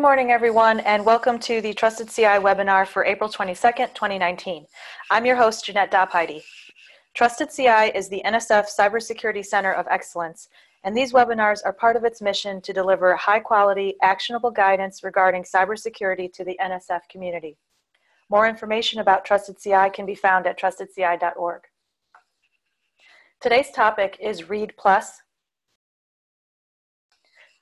[0.00, 4.64] Good morning, everyone, and welcome to the Trusted CI webinar for April 22nd, 2019.
[5.10, 6.42] I'm your host, Jeanette Dopheide.
[7.12, 10.48] Trusted CI is the NSF Cybersecurity Center of Excellence,
[10.84, 16.32] and these webinars are part of its mission to deliver high-quality, actionable guidance regarding cybersecurity
[16.32, 17.58] to the NSF community.
[18.30, 21.60] More information about Trusted CI can be found at trustedci.org.
[23.42, 25.20] Today's topic is READ Plus.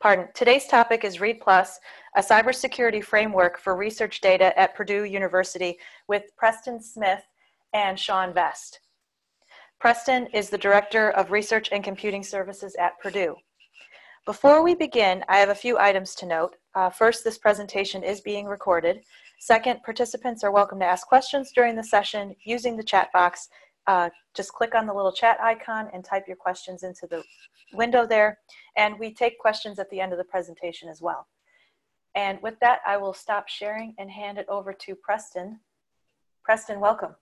[0.01, 1.81] Pardon, today's topic is READ Plus,
[2.15, 7.25] a cybersecurity framework for research data at Purdue University with Preston Smith
[7.73, 8.79] and Sean Vest.
[9.81, 13.35] Preston is the Director of Research and Computing Services at Purdue.
[14.25, 16.55] Before we begin, I have a few items to note.
[16.77, 19.01] Uh, first, this presentation is being recorded.
[19.41, 23.49] Second, participants are welcome to ask questions during the session using the chat box.
[23.89, 27.25] Uh, just click on the little chat icon and type your questions into the
[27.73, 28.39] window there.
[28.77, 31.27] And we take questions at the end of the presentation as well.
[32.15, 35.61] And with that, I will stop sharing and hand it over to Preston.
[36.45, 37.15] Preston, welcome.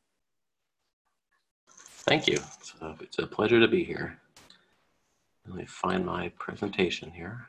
[1.69, 2.39] Thank you.
[2.63, 4.19] So it's a pleasure to be here.
[5.47, 7.47] Let me find my presentation here.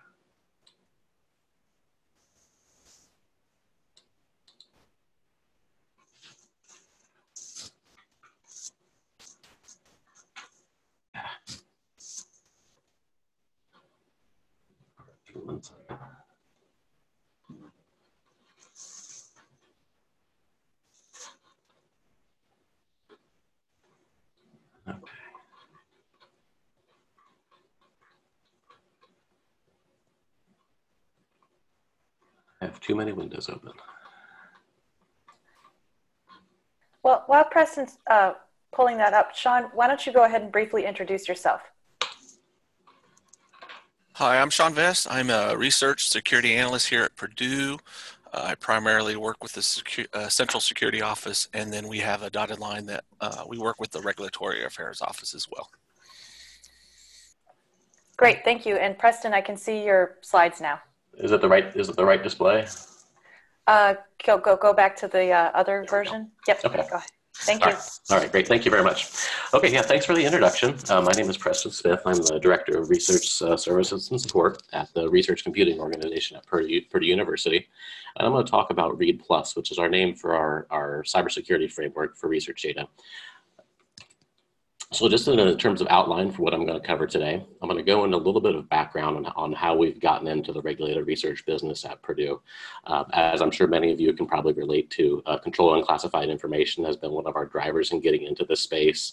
[32.61, 33.71] I have too many windows open.
[37.03, 38.33] Well, while Preston's uh,
[38.73, 41.61] pulling that up, Sean, why don't you go ahead and briefly introduce yourself?
[44.17, 45.05] Hi, I'm Sean Vest.
[45.11, 47.77] I'm a research security analyst here at Purdue.
[48.33, 52.23] Uh, I primarily work with the secu uh, Central Security Office, and then we have
[52.23, 55.69] a dotted line that uh, we work with the Regulatory Affairs Office as well.
[58.17, 58.77] Great, thank you.
[58.77, 60.79] And Preston, I can see your slides now.
[61.19, 61.65] Is it the right?
[61.75, 62.65] Is it the right display?
[63.67, 63.93] Uh,
[64.25, 66.31] go go go back to the uh, other version.
[66.47, 66.65] Yep.
[66.65, 66.87] Okay.
[66.89, 67.09] Go ahead.
[67.41, 67.67] Thank you.
[67.67, 67.99] All right.
[68.09, 68.47] All right, great.
[68.47, 69.11] Thank you very much.
[69.53, 70.75] Okay, yeah, thanks for the introduction.
[70.89, 72.01] Uh, my name is Preston Smith.
[72.05, 76.45] I'm the Director of Research uh, Services and Support at the Research Computing Organization at
[76.45, 77.67] Purdue, Purdue University.
[78.17, 81.03] And I'm going to talk about READ Plus, which is our name for our, our
[81.03, 82.87] cybersecurity framework for research data.
[84.93, 87.77] So just in terms of outline for what I'm going to cover today, I'm going
[87.77, 90.61] to go into a little bit of background on, on how we've gotten into the
[90.61, 92.39] regulated research business at Purdue.
[92.85, 96.85] Uh, as I'm sure many of you can probably relate to, uh, control unclassified information
[96.85, 99.11] has been one of our drivers in getting into this space.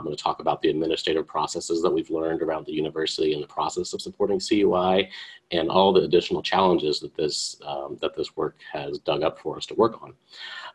[0.00, 3.42] I'm going to talk about the administrative processes that we've learned around the university in
[3.42, 5.10] the process of supporting CUI
[5.50, 9.58] and all the additional challenges that this, um, that this work has dug up for
[9.58, 10.14] us to work on.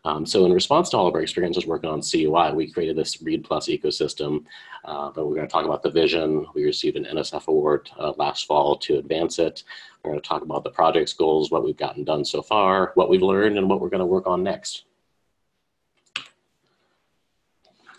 [0.03, 3.19] Um, so in response to all of our experiences working on CUI, we created this
[3.19, 4.45] READ Plus ecosystem,
[4.83, 6.45] uh, but we're going to talk about the vision.
[6.53, 9.63] We received an NSF award uh, last fall to advance it.
[10.03, 13.09] We're going to talk about the project's goals, what we've gotten done so far, what
[13.09, 14.85] we've learned, and what we're going to work on next.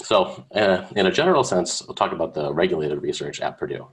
[0.07, 3.89] So uh, in a general sense, we'll talk about the regulated research at Purdue.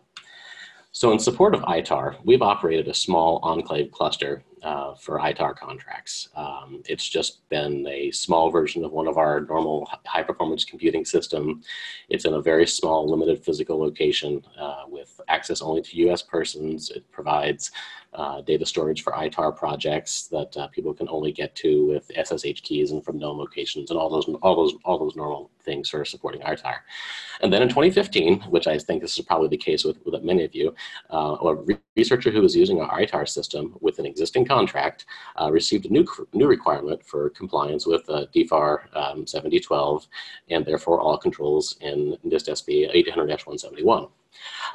[0.92, 6.30] So in support of ITAR, we've operated a small enclave cluster uh, for ITAR contracts.
[6.36, 11.04] Um, it's just been a small version of one of our normal high performance computing
[11.04, 11.64] system.
[12.10, 16.92] It's in a very small limited physical location uh, with access only to US persons.
[16.92, 17.72] It provides
[18.14, 22.62] uh, data storage for ITAR projects that uh, people can only get to with SSH
[22.62, 26.04] keys and from known locations and all those all those all those normal things for
[26.06, 26.78] supporting ITAR.
[27.42, 30.44] And then in 2015, which I think this is probably the case with, with many
[30.44, 30.74] of you,
[31.12, 35.06] uh, a researcher who was using our ITAR system with an existing contract
[35.40, 40.08] uh, received a new new requirement for compliance with uh, DFAR um, 7012
[40.50, 44.10] and therefore all controls in NIST SP 800-171.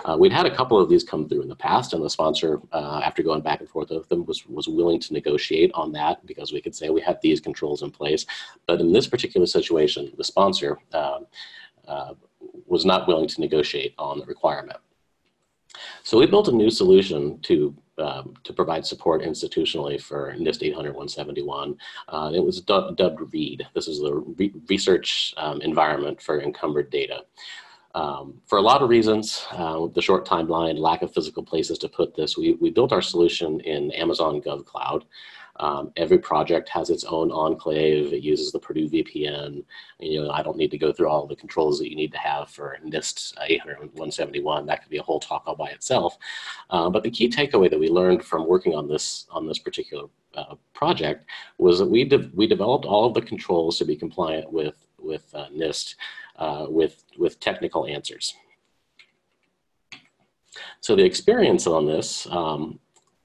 [0.05, 2.61] Uh, we'd had a couple of these come through in the past, and the sponsor,
[2.73, 6.25] uh, after going back and forth with them, was, was willing to negotiate on that
[6.27, 8.27] because we could say we had these controls in place.
[8.67, 11.27] But in this particular situation, the sponsor um,
[11.87, 12.15] uh,
[12.67, 14.79] was not willing to negotiate on the requirement.
[16.03, 21.77] So we built a new solution to um, to provide support institutionally for NIST 800-171.
[22.09, 23.67] Uh, it was dubbed, dubbed READ.
[23.75, 27.25] This is the re research um, environment for encumbered data.
[27.95, 31.89] Um, for a lot of reasons, uh, the short timeline, lack of physical places to
[31.89, 35.05] put this, we, we built our solution in Amazon GovCloud.
[35.61, 38.13] Um, every project has its own enclave.
[38.13, 39.65] It uses the Purdue VPN.
[39.99, 42.19] You know, I don't need to go through all the controls that you need to
[42.19, 43.91] have for NIST 800
[44.67, 46.17] That could be a whole talk all by itself.
[46.71, 50.05] Uh, but the key takeaway that we learned from working on this on this particular
[50.35, 51.25] uh, project
[51.59, 55.35] was that we de we developed all of the controls to be compliant with with
[55.35, 55.97] uh, NIST
[56.39, 58.35] uh, with with technical answers.
[60.81, 62.79] So the experience on this, um,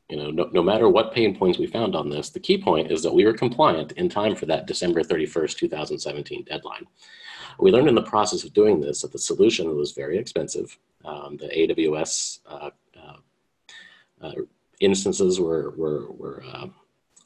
[0.10, 2.92] you know, no, no, matter what pain points we found on this, the key point
[2.92, 6.86] is that we were compliant in time for that December 31st, 2017 deadline.
[7.60, 10.78] We learned in the process of doing this that the solution was very expensive.
[11.06, 13.18] Um, the AWS uh, uh,
[14.22, 14.32] uh,
[14.80, 16.68] instances were, were, were, uh,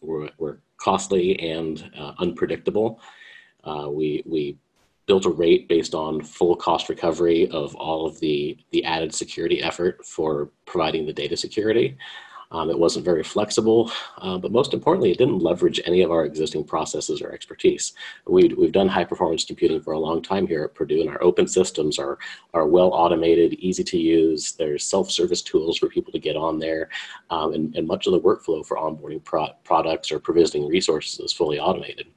[0.01, 3.01] were, were, costly and uh, unpredictable.
[3.63, 4.55] Uh, we, we
[5.07, 9.63] built a rate based on full cost recovery of all of the, the added security
[9.63, 11.97] effort for providing the data security.
[12.51, 16.23] Um, it wasn't very flexible, uh, but most importantly, it didn't leverage any of our
[16.23, 17.93] existing processes or expertise.
[18.25, 21.21] We, we've done high performance computing for a long time here at Purdue, and our
[21.21, 22.17] open systems are,
[22.53, 24.53] are well automated, easy to use.
[24.53, 26.87] There's self-service tools for people to get on there,
[27.31, 31.33] um, and, and much of the workflow for onboarding pro products or provisioning resources is
[31.33, 32.07] fully automated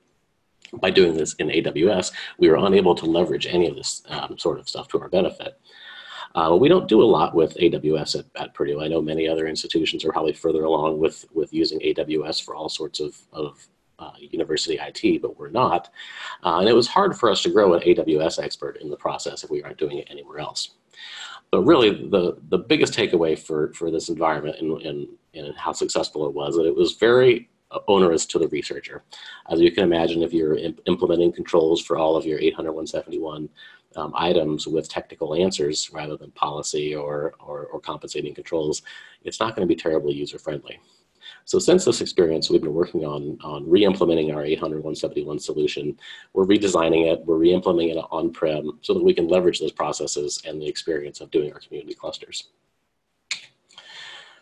[0.74, 4.58] by doing this in AWS, we were unable to leverage any of this um, sort
[4.58, 5.60] of stuff to our benefit.
[6.34, 8.80] Uh, we don't do a lot with AWS at, at, Purdue.
[8.80, 12.68] I know many other institutions are probably further along with, with using AWS for all
[12.68, 13.66] sorts of, of
[13.98, 15.90] uh, university IT, but we're not.
[16.44, 19.42] Uh, and it was hard for us to grow an AWS expert in the process
[19.42, 20.70] if we aren't doing it anywhere else.
[21.50, 26.26] But really, the, the biggest takeaway for, for this environment and, and, and how successful
[26.26, 27.48] it was that it was very
[27.88, 29.02] onerous to the researcher.
[29.48, 33.48] As you can imagine, if you're imp implementing controls for all of your 800, 171
[33.96, 38.82] um, items with technical answers rather than policy or, or, or compensating controls,
[39.24, 40.80] it's not going to be terribly user friendly.
[41.44, 45.98] So since this experience, we've been working on, on re-implementing our 800 171 solution.
[46.32, 50.60] We're redesigning it, we're re-implementing it on-prem so that we can leverage those processes and
[50.60, 52.48] the experience of doing our community clusters.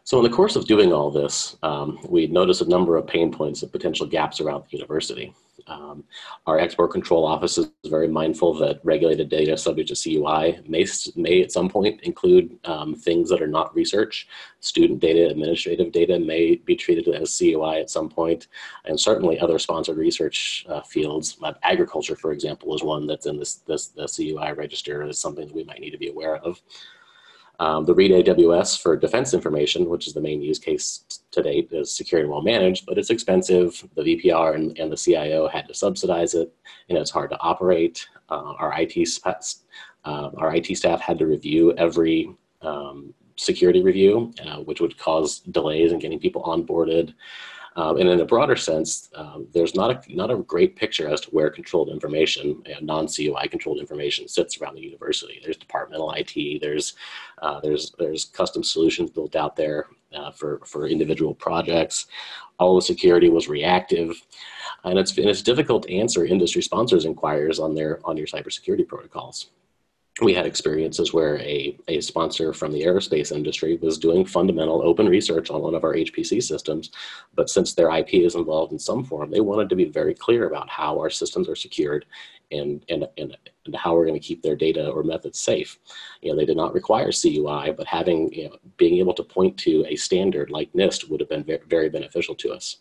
[0.08, 3.30] So in the course of doing all this, um, we noticed a number of pain
[3.30, 5.34] points and potential gaps around the university.
[5.66, 6.02] Um,
[6.46, 11.42] our export control office is very mindful that regulated data subject to CUI may, may
[11.42, 14.28] at some point include um, things that are not research.
[14.60, 18.46] Student data, administrative data may be treated as CUI at some point,
[18.86, 21.36] and certainly other sponsored research uh, fields.
[21.64, 25.54] agriculture, for example, is one that's in this, this the CUI register is something that
[25.54, 26.62] we might need to be aware of.
[27.60, 31.68] Um, the READ AWS for defense information, which is the main use case to date,
[31.72, 33.84] is secure and well managed, but it's expensive.
[33.96, 36.54] The VPR and, and the CIO had to subsidize it,
[36.88, 38.06] and it's hard to operate.
[38.28, 38.96] Uh, our IT
[40.04, 42.32] uh, our IT staff had to review every
[42.62, 47.14] um, security review, uh, which would cause delays in getting people onboarded.
[47.78, 51.20] Um, and in a broader sense, um, there's not a, not a great picture as
[51.20, 55.40] to where controlled information, non-CUI controlled information sits around the university.
[55.40, 56.94] There's departmental IT, there's,
[57.40, 62.08] uh, there's, there's custom solutions built out there uh, for, for individual projects.
[62.58, 64.20] All the security was reactive.
[64.82, 68.88] And it's, and it's difficult to answer industry sponsors inquiries on their on your cybersecurity
[68.88, 69.50] protocols
[70.20, 75.08] we had experiences where a, a sponsor from the aerospace industry was doing fundamental open
[75.08, 76.90] research on one of our HPC systems,
[77.34, 80.48] but since their IP is involved in some form, they wanted to be very clear
[80.48, 82.04] about how our systems are secured
[82.50, 83.36] and, and, and,
[83.66, 85.78] and how we're going to keep their data or methods safe.
[86.22, 89.56] You know, they did not require CUI, but having, you know, being able to point
[89.58, 92.78] to a standard like NIST would have been very, beneficial to us.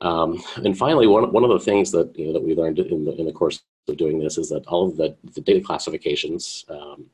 [0.00, 3.04] Um, and finally, one, one of the things that, you know, that we learned in
[3.04, 6.64] the, in the course of doing this is that all of the, the data classifications,
[6.68, 7.06] um,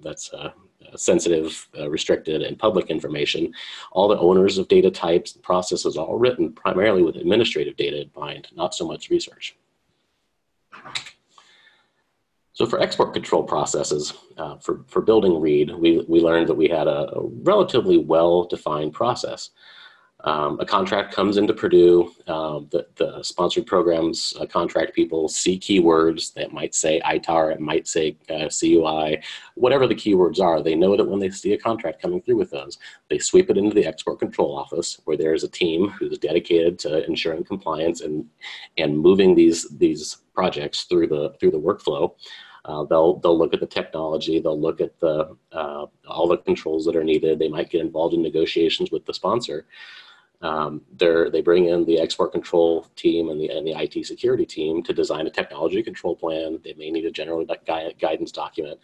[0.00, 0.50] that's uh,
[0.96, 3.52] sensitive, uh, restricted, and public information,
[3.92, 8.10] all the owners of data types and processes all written primarily with administrative data in
[8.16, 9.56] mind, not so much research.
[12.52, 16.68] So for export control processes, uh, for, for building READ, we, we learned that we
[16.68, 19.50] had a, a relatively well-defined process.
[20.24, 25.58] Um, a contract comes into Purdue, um, the, the, sponsored programs uh, contract people see
[25.58, 29.22] keywords that might say ITAR, it might say uh, CUI,
[29.54, 32.50] whatever the keywords are, they know that when they see a contract coming through with
[32.50, 36.78] those, they sweep it into the export control office where there's a team who's dedicated
[36.78, 38.26] to ensuring compliance and,
[38.76, 42.12] and moving these, these projects through the, through the workflow.
[42.66, 44.38] Uh, they'll they'll look at the technology.
[44.38, 47.38] They'll look at the uh, all the controls that are needed.
[47.38, 49.64] They might get involved in negotiations with the sponsor,
[50.42, 54.82] um, they bring in the export control team and the, and the IT security team
[54.82, 56.58] to design a technology control plan.
[56.64, 58.78] They may need a general guidance document,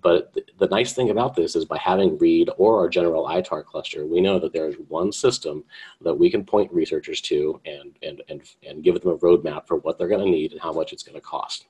[0.00, 3.64] But th the nice thing about this is by having READ or our general ITAR
[3.64, 5.64] cluster, we know that there's one system
[6.00, 9.76] that we can point researchers to and, and, and, and give them a roadmap for
[9.78, 11.66] what they're going to need and how much it's going to cost.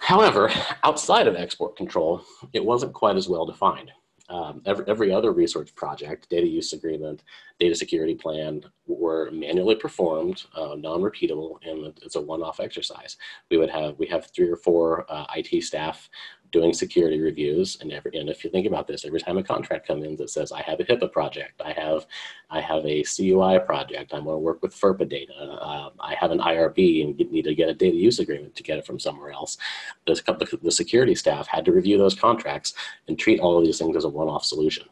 [0.00, 0.50] However,
[0.84, 2.22] outside of export control,
[2.52, 3.90] it wasn't quite as well defined.
[4.28, 7.22] Um, every, every other research project, data use agreement,
[7.58, 13.16] data security plan were manually performed, uh, non-repeatable, and it's a one-off exercise.
[13.50, 16.10] We would have, we have three or four uh, IT staff
[16.50, 19.86] doing security reviews and every and if you think about this every time a contract
[19.86, 22.06] comes in that says i have a hipaa project i have
[22.50, 26.30] i have a cui project i'm going to work with ferpa data uh, i have
[26.30, 29.30] an irb and need to get a data use agreement to get it from somewhere
[29.30, 29.58] else
[30.06, 32.74] the, the security staff had to review those contracts
[33.08, 34.86] and treat all of these things as a one-off solution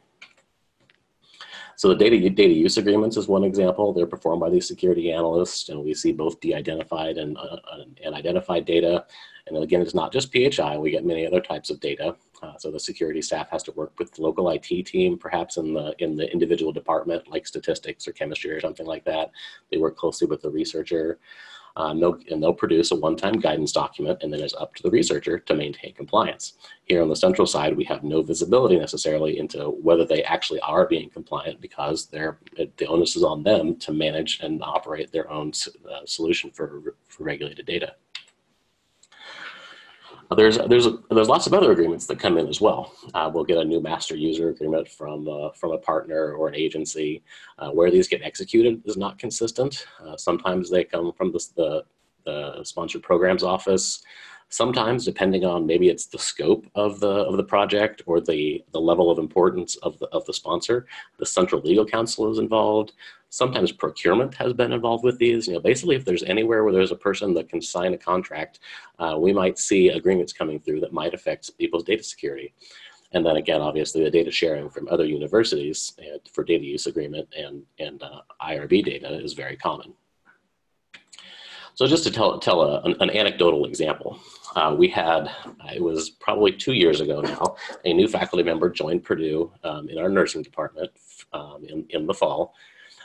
[1.79, 3.93] so the data, data use agreements is one example.
[3.93, 7.59] They're performed by these security analysts, and we see both de-identified and, uh,
[8.03, 9.05] and identified data
[9.47, 12.17] and again, it's not just PHI, we get many other types of data.
[12.43, 15.73] Uh, so the security staff has to work with the local IT team, perhaps in
[15.73, 19.31] the, in the individual department, like statistics or chemistry or something like that.
[19.71, 21.19] They work closely with the researcher.
[21.76, 24.91] Uh, no, and they'll produce a one-time guidance document and then it's up to the
[24.91, 26.55] researcher to maintain compliance.
[26.85, 30.87] Here on the central side, we have no visibility necessarily into whether they actually are
[30.87, 32.35] being compliant because the
[32.88, 35.53] onus is on them to manage and operate their own
[35.91, 37.95] uh, solution for, for regulated data.
[40.35, 42.92] There's there's there's lots of other agreements that come in as well.
[43.14, 46.54] Uh, we'll get a new master user agreement from uh, from a partner or an
[46.54, 47.23] agency.
[47.59, 49.87] Uh, where these get executed is not consistent.
[50.04, 51.85] Uh, sometimes they come from the, the,
[52.25, 54.02] the sponsored programs office.
[54.49, 58.80] Sometimes, depending on maybe it's the scope of the of the project or the the
[58.80, 60.87] level of importance of the of the sponsor,
[61.18, 62.92] the central legal counsel is involved.
[63.37, 65.47] Sometimes procurement has been involved with these.
[65.47, 68.61] You know, basically, if there's anywhere where there's a person that can sign a contract,
[68.99, 72.55] uh, we might see agreements coming through that might affect people's data security.
[73.12, 77.28] And then again, obviously, the data sharing from other universities uh, for data use agreement
[77.37, 79.93] and, and uh, IRB data is very common.
[81.75, 84.19] So just to tell, tell a, an, an anecdotal example,
[84.55, 85.31] uh, we had,
[85.75, 89.99] it was probably two years ago now, a new faculty member joined Purdue um, in
[89.99, 90.90] our nursing department
[91.35, 92.55] um, in, in the fall.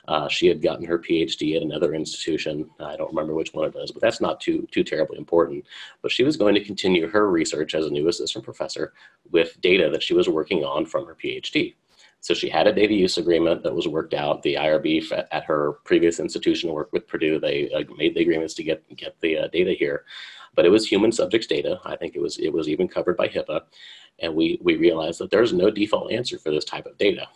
[0.08, 2.70] Uh, she had gotten her PhD at another institution.
[2.80, 5.66] I don't remember which one it was, but that's not too, too terribly important.
[6.02, 8.94] But she was going to continue her research as a new assistant professor
[9.32, 11.76] with data that she was working on from her PhD.
[12.22, 14.44] So she had a data use agreement that was worked out.
[14.44, 17.40] The IRB at her previous institution worked with Purdue.
[17.40, 20.06] They uh, made the agreements to get, get the uh, data here.
[20.54, 21.80] But it was human subjects data.
[21.84, 23.62] I think it was, it was even covered by HIPAA.
[24.20, 27.28] And we, we realized that there's no default answer for this type of data.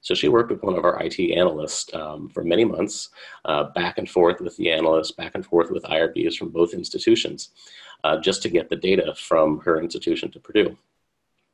[0.00, 3.10] So she worked with one of our IT analysts um, for many months,
[3.44, 7.50] uh, back and forth with the analysts, back and forth with IRBs from both institutions,
[8.04, 10.76] uh, just to get the data from her institution to Purdue.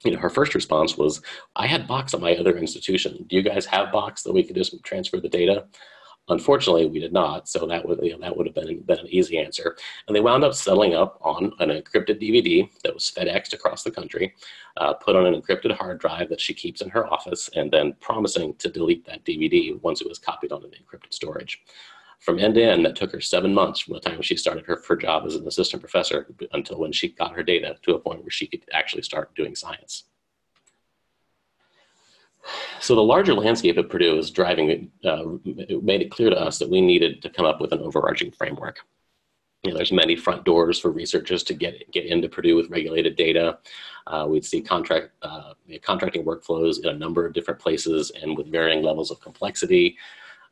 [0.04, 1.20] You know, her first response was,
[1.56, 3.26] I had Box at my other institution.
[3.28, 5.66] Do you guys have Box that we could just transfer the data?
[6.30, 9.08] Unfortunately, we did not, so that would you know, that would have been, been an
[9.08, 9.76] easy answer.
[10.06, 13.90] And they wound up settling up on an encrypted DVD that was FedExed across the
[13.90, 14.34] country,
[14.76, 17.94] uh, put on an encrypted hard drive that she keeps in her office, and then
[18.00, 21.62] promising to delete that DVD once it was copied onto the encrypted storage.
[22.20, 24.82] From end to end, that took her seven months from the time she started her,
[24.86, 28.22] her job as an assistant professor until when she got her data to a point
[28.22, 30.04] where she could actually start doing science.
[32.80, 36.58] So the larger landscape at Purdue is driving, uh, it made it clear to us
[36.58, 38.80] that we needed to come up with an overarching framework.
[39.62, 43.16] You know, there's many front doors for researchers to get, get into Purdue with regulated
[43.16, 43.58] data.
[44.06, 48.50] Uh, we'd see contract, uh, contracting workflows in a number of different places and with
[48.50, 49.98] varying levels of complexity.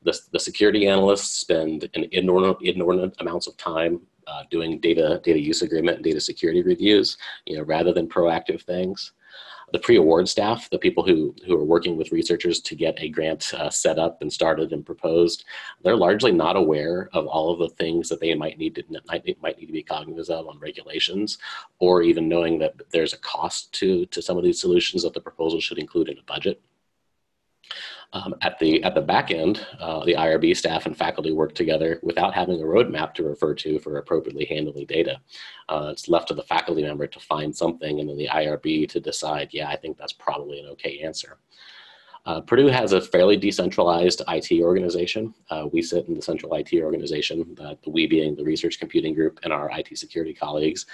[0.03, 5.41] The, the security analysts spend an inordinate, inordinate amounts of time uh, doing data, data
[5.41, 7.17] use agreement and data security reviews,
[7.47, 9.13] you know, rather than proactive things
[9.73, 13.53] the pre-award staff, the people who, who are working with researchers to get a grant
[13.55, 15.45] uh, set up and started and proposed,
[15.83, 19.25] they're largely not aware of all of the things that they might need to, might,
[19.43, 21.39] might need to be cognizant of on regulations,
[21.79, 25.21] or even knowing that there's a cost to, to some of these solutions that the
[25.21, 26.61] proposal should include in a budget.
[28.15, 32.01] Um, at the at the back end, uh, the IRB staff and faculty work together
[32.03, 35.21] without having a roadmap to refer to for appropriately handling data.
[35.69, 39.01] Uh, it's left to the faculty member to find something and then the IRB to
[39.01, 41.39] decide, yeah, I think that's probably an okay answer.
[42.29, 45.33] Uh, Purdue has a fairly decentralized IT organization.
[45.49, 49.41] Uh, we sit in the central IT organization, uh, we being the research computing group
[49.45, 50.85] and our IT security colleagues.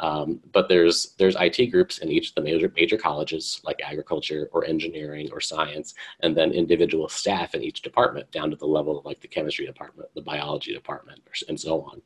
[0.00, 4.48] Um, but there's there's IT groups in each of the major major colleges, like agriculture
[4.52, 8.98] or engineering or science, and then individual staff in each department, down to the level
[8.98, 12.00] of like the chemistry department, the biology department, and so on.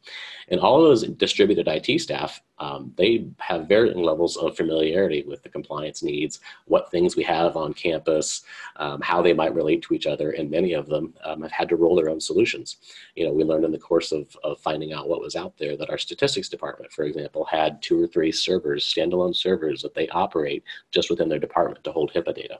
[0.48, 5.42] And all of those distributed IT staff, um, they have varying levels of familiarity with
[5.42, 8.42] the compliance needs, what things we have on campus,
[8.76, 11.68] um, how they might relate to each other, and many of them um, have had
[11.68, 12.76] to roll their own solutions.
[13.16, 15.76] You know, we learned in the course of, of finding out what was out there
[15.76, 20.08] that our statistics department, for example, had two or three servers, standalone servers that they
[20.08, 22.58] operate just within their department to hold HIPAA data.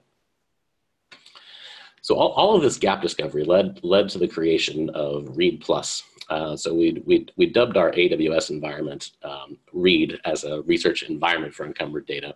[2.03, 6.03] So all, all of this gap discovery led, led to the creation of READ Plus.
[6.29, 11.55] Uh, so we, we, we dubbed our AWS environment um, READ as a research environment
[11.55, 12.35] for encumbered data.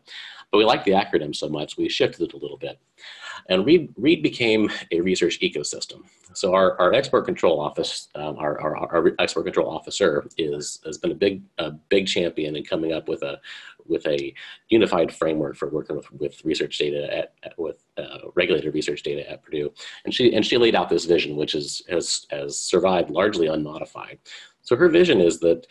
[0.50, 2.78] But we liked the acronym so much, we shifted it a little bit.
[3.48, 6.02] And READ became a research ecosystem.
[6.34, 10.98] So our, our export control office, um, our, our, our, export control officer is, has
[10.98, 13.40] been a big, a big champion in coming up with a,
[13.86, 14.34] with a
[14.68, 19.28] unified framework for working with, with research data at, at with uh, regulated research data
[19.30, 19.72] at Purdue.
[20.04, 24.18] And she, and she laid out this vision, which is, has, has survived largely unmodified.
[24.62, 25.66] So her vision is that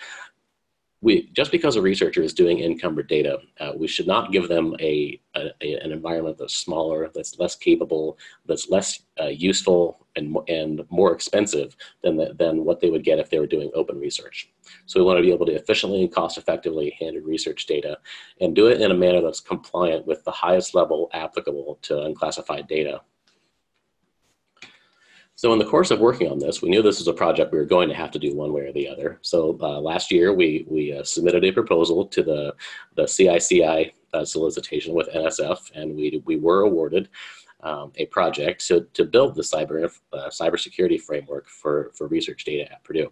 [1.02, 4.76] we, just because a researcher is doing encumbered data, uh, we should not give them
[4.80, 10.36] a, a, a, an environment that's smaller, that's less capable, that's less uh, useful and,
[10.48, 14.00] and more expensive than, the, than what they would get if they were doing open
[14.00, 14.50] research.
[14.86, 17.98] So we want to be able to efficiently and cost effectively handle research data
[18.42, 22.68] and do it in a manner that's compliant with the highest level applicable to unclassified
[22.68, 23.02] data
[25.36, 27.58] so in the course of working on this, we knew this was a project we
[27.58, 29.20] were going to have to do one way or the other.
[29.22, 32.56] So uh, last year, we, we uh, submitted a proposal to the,
[32.96, 37.10] the CICI uh, solicitation with NSF, and we, we were awarded
[37.64, 42.72] um, a project to, to build the cyber, uh, cybersecurity framework for, for research data
[42.72, 43.12] at Purdue.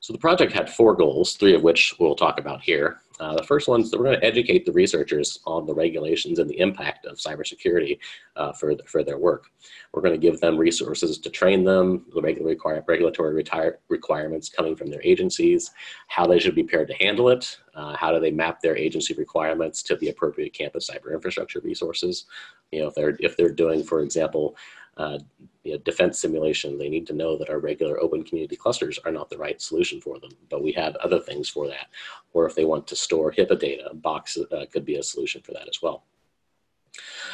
[0.00, 3.00] So the project had four goals, three of which we'll talk about here.
[3.20, 6.38] Uh, the first one is that we're going to educate the researchers on the regulations
[6.38, 7.98] and the impact of cybersecurity
[8.36, 9.50] uh, for, the, for their work.
[9.92, 14.76] We're going to give them resources to train them, the require, regulatory retire, requirements coming
[14.76, 15.70] from their agencies,
[16.08, 19.14] how they should be prepared to handle it, uh, how do they map their agency
[19.14, 22.26] requirements to the appropriate campus cyber infrastructure resources.
[22.72, 24.56] You know, if they're, if they're doing, for example,
[24.98, 25.18] uh,
[25.62, 29.12] you know, defense simulation, they need to know that our regular open community clusters are
[29.12, 31.86] not the right solution for them, but we have other things for that.
[32.32, 35.52] Or if they want to store HIPAA data, Box uh, could be a solution for
[35.52, 36.04] that as well.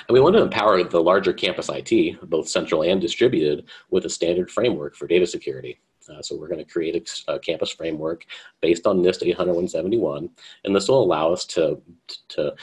[0.09, 4.11] And we want to empower the larger campus IT, both central and distributed, with a
[4.11, 5.81] standard framework for data security.
[6.09, 8.27] Uh, so we're going to create a, a, campus framework
[8.61, 10.29] based on NIST 800-171,
[10.65, 11.81] and this will allow us to,
[12.29, 12.55] to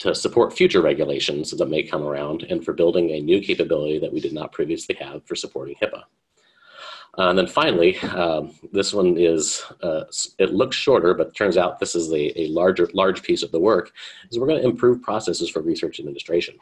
[0.00, 4.12] to support future regulations that may come around and for building a new capability that
[4.12, 6.02] we did not previously have for supporting HIPAA.
[7.18, 10.04] Uh, and then finally, um, this one is, uh,
[10.38, 13.58] it looks shorter, but turns out this is a, a larger, large piece of the
[13.58, 13.92] work,
[14.30, 16.56] is we're going to improve processes for research administration.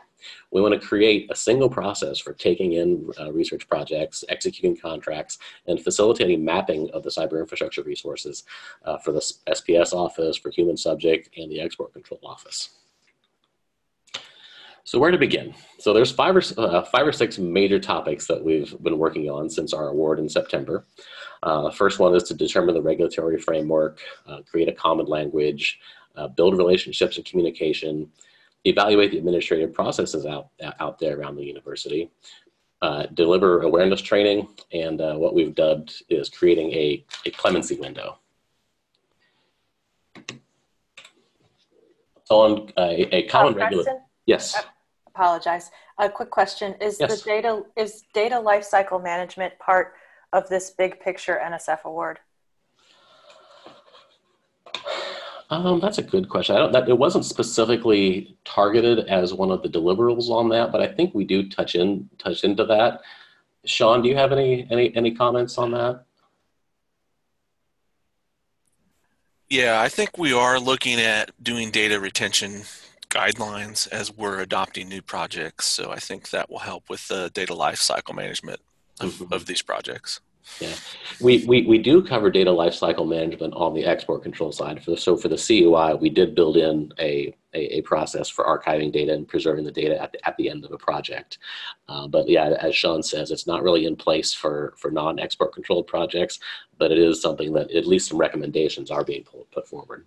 [0.50, 5.38] We want to create a single process for taking in uh, research projects, executing contracts,
[5.66, 8.44] and facilitating mapping of the cyber infrastructure resources
[8.84, 12.70] uh, for the SPS office, for human subject, and the export control office.
[14.88, 15.54] So where to begin?
[15.78, 19.50] So there's five or, uh, five or six major topics that we've been working on
[19.50, 20.86] since our award in September.
[21.42, 25.78] Uh, first one is to determine the regulatory framework, uh, create a common language,
[26.16, 28.10] uh, build relationships and communication,
[28.64, 30.48] evaluate the administrative processes out,
[30.80, 32.10] out there around the university,
[32.80, 38.16] uh, deliver awareness training, and uh, what we've dubbed is creating a, a clemency window.
[42.24, 44.56] So on a, a common regulatory, yes
[45.18, 45.70] apologize.
[45.98, 47.20] A quick question: Is yes.
[47.20, 49.94] the data is data lifecycle management part
[50.32, 52.20] of this big picture NSF award?
[55.50, 56.56] Um, that's a good question.
[56.56, 56.72] I don't.
[56.72, 61.14] That it wasn't specifically targeted as one of the deliverables on that, but I think
[61.14, 63.00] we do touch in touch into that.
[63.64, 66.04] Sean, do you have any any any comments on that?
[69.48, 72.64] Yeah, I think we are looking at doing data retention
[73.10, 75.66] guidelines as we're adopting new projects.
[75.66, 78.60] So I think that will help with the data lifecycle management
[79.00, 79.32] of, mm-hmm.
[79.32, 80.20] of these projects.
[80.60, 80.74] Yeah,
[81.20, 84.82] we, we, we do cover data lifecycle management on the export control side.
[84.82, 88.44] For the, so for the CUI, we did build in a, a, a, process for
[88.46, 91.38] archiving data and preserving the data at the, at the end of a project.
[91.88, 95.86] Uh, but yeah, as Sean says, it's not really in place for, for non-export controlled
[95.86, 96.40] projects,
[96.78, 100.06] but it is something that at least some recommendations are being put, put forward.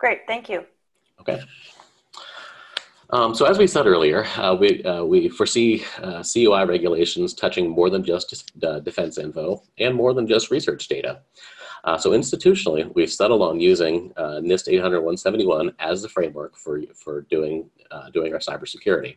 [0.00, 0.64] Great, thank you.
[1.20, 1.42] Okay.
[3.10, 7.68] Um, so as we said earlier, uh, we, uh, we foresee uh, CUI regulations touching
[7.68, 11.20] more than just uh, defense info and more than just research data.
[11.84, 17.22] Uh, so institutionally, we've settled on using uh, NIST 800-171 as the framework for, for
[17.22, 17.68] doing,
[18.12, 19.16] doing our cybersecurity.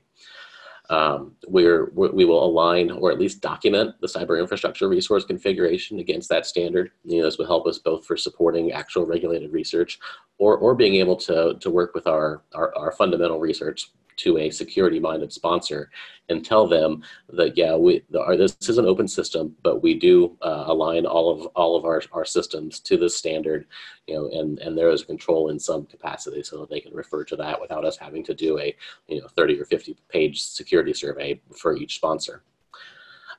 [0.90, 6.30] Um, we're, we will align or at least document the cyber infrastructure resource configuration against
[6.30, 6.92] that standard.
[7.06, 10.00] You know, this will help us both for supporting actual regulated research
[10.40, 14.50] or, or being able to, to work with our, our, our fundamental research to a
[14.50, 15.90] security minded sponsor
[16.30, 20.38] and tell them that yeah we our, this is an open system but we do
[20.42, 23.66] uh, align all of all of our, our systems to this standard
[24.08, 27.24] you know and and there is control in some capacity so that they can refer
[27.24, 28.76] to that without us having to do a
[29.08, 32.44] you know 30 or 50 page security survey for each sponsor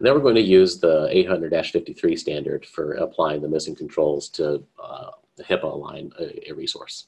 [0.01, 5.11] then we're going to use the 800-53 standard for applying the missing controls to uh,
[5.41, 7.07] HIPAA align a, a resource.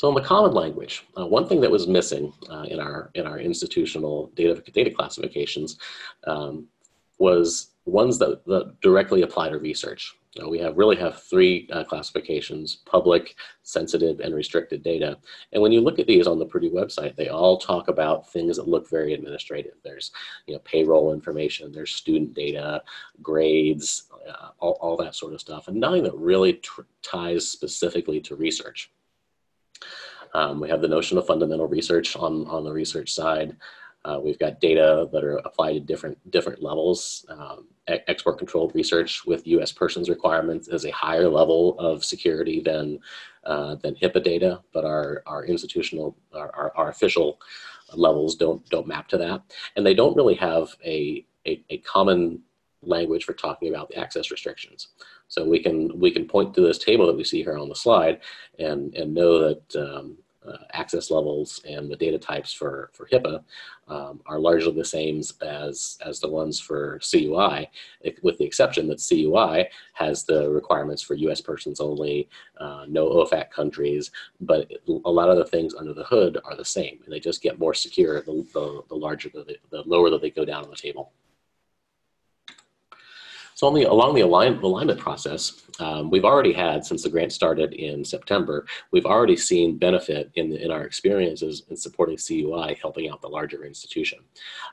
[0.00, 3.26] So in the common language, uh, one thing that was missing uh, in our in
[3.26, 5.76] our institutional data data classifications
[6.26, 6.68] um,
[7.18, 10.16] was ones that, that directly apply to research.
[10.42, 15.18] Uh, we have really have three uh, classifications: public, sensitive, and restricted data.
[15.52, 18.56] And when you look at these on the Purdue website, they all talk about things
[18.56, 19.74] that look very administrative.
[19.84, 20.12] There's
[20.46, 22.82] you know payroll information, there's student data,
[23.20, 26.62] grades, uh, all, all that sort of stuff, and nothing that really
[27.02, 28.90] ties specifically to research.
[30.34, 33.56] Um, we have the notion of fundamental research on, on the research side.
[34.04, 37.26] Uh, we've got data that are applied to different different levels.
[37.28, 39.72] Um, export controlled research with U.S.
[39.72, 42.98] persons requirements is a higher level of security than
[43.44, 47.40] uh, than HIPAA data, but our our institutional our, our, our, official
[47.94, 49.42] levels don't don't map to that,
[49.76, 52.40] and they don't really have a a, a common
[52.82, 54.88] language for talking about the access restrictions.
[55.28, 57.74] So we can we can point to this table that we see here on the
[57.74, 58.20] slide
[58.58, 60.16] and and know that um,
[60.46, 63.42] uh, access levels and the data types for for HIPAA
[63.88, 67.68] um, are largely the same as as the ones for CUI,
[68.22, 71.40] with the exception that CUI has the requirements for U.S.
[71.40, 74.70] persons only, uh, no OFAC countries, but
[75.04, 77.58] a lot of the things under the hood are the same, and they just get
[77.58, 80.76] more secure the the, the larger the, the lower that they go down on the
[80.76, 81.12] table.
[83.60, 87.30] So on the, along the align, alignment process, um, we've already had, since the grant
[87.30, 93.10] started in September, we've already seen benefit in, in our experiences in supporting CUI helping
[93.10, 94.20] out the larger institution.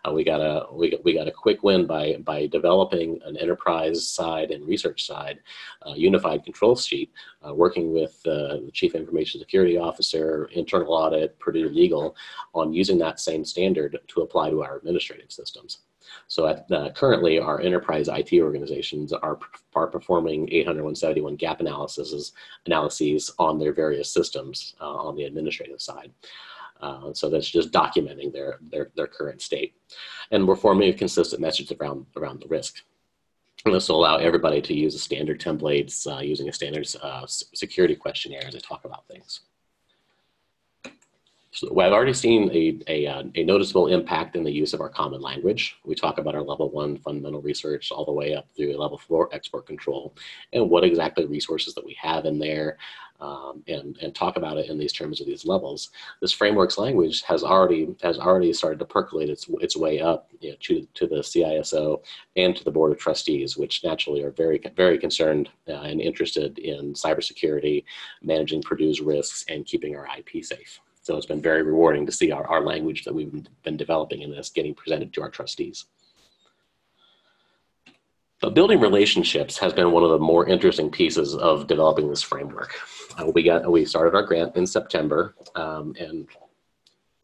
[0.06, 3.36] Uh, we, got a, we, got, we got a quick win by, by developing an
[3.36, 5.42] enterprise side and research side
[5.86, 7.12] uh, unified control sheet,
[7.46, 12.16] uh, working with uh, the Chief Information Security Officer, Internal Audit, Purdue Legal
[12.54, 15.80] on using that same standard to apply to our administrative systems.
[16.28, 19.40] So at, uh, currently, our enterprise IT organizations are,
[19.76, 22.34] are performing 871 gap analyses,
[22.66, 26.12] analyses on their various systems uh, on the administrative side.
[26.82, 29.76] Uh, so that's just documenting their, their, their current state.
[30.32, 32.84] And we're forming a consistent message around, around the risk.
[33.66, 37.26] And this will allow everybody to use a standard templates uh, using a standard uh,
[37.26, 39.42] security questionnaire as they talk about things.
[41.52, 44.90] So I've already seen a, a, uh, a, noticeable impact in the use of our
[44.90, 45.78] common language.
[45.86, 49.34] We talk about our level one fundamental research all the way up through level four
[49.34, 50.14] export control
[50.54, 52.78] and what exactly resources that we have in there
[53.20, 55.90] um, and, and talk about it in these terms of these levels.
[56.22, 60.52] This frameworks language has already has already started to percolate its, its way up you
[60.52, 62.04] know, to, to the CISO
[62.36, 66.60] and to the Board of Trustees, which naturally are very, very concerned uh, and interested
[66.60, 67.84] in cybersecurity,
[68.22, 70.80] managing Purdue's risks, and keeping our IP safe.
[71.08, 73.32] So it's been very rewarding to see our, our language that we've
[73.64, 75.86] been developing in this getting presented to our trustees.
[78.42, 82.78] But building relationships has been one of the more interesting pieces of developing this framework.
[83.18, 86.28] Uh, we got we started our grant in September, um, and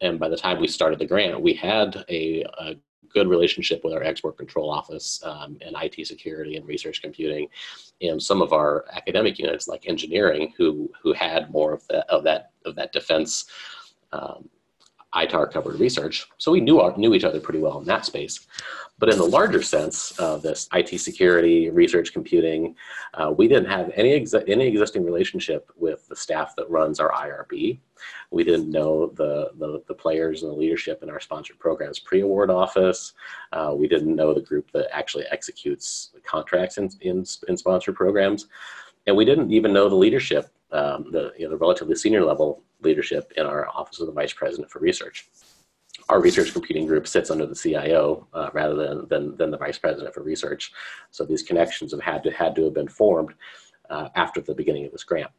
[0.00, 2.76] and by the time we started the grant, we had a, a
[3.12, 7.48] good relationship with our export control office um, and IT security and research computing,
[8.00, 12.24] and some of our academic units like engineering, who who had more of that of
[12.24, 13.44] that of that defense
[14.14, 14.48] um,
[15.14, 16.26] ITAR covered research.
[16.38, 18.46] So we knew, our, knew each other pretty well in that space.
[18.98, 22.76] But in the larger sense of this IT security, research computing,
[23.14, 27.78] uh, we didn't have any, any existing relationship with the staff that runs our IRB.
[28.30, 32.50] We didn't know the, the, the players and the leadership in our sponsored programs pre-award
[32.50, 33.14] office.
[33.52, 38.46] Uh, we didn't know the group that actually executes contracts in, in, in sponsored programs.
[39.06, 42.62] And we didn't even know the leadership, um, the, you know, the relatively senior level
[42.82, 45.28] leadership in our Office of the Vice President for Research.
[46.08, 49.78] Our research computing group sits under the CIO uh, rather than, than, than the Vice
[49.78, 50.72] President for Research.
[51.10, 53.34] So these connections have had to, had to have been formed
[53.88, 55.30] uh, after the beginning of this grant.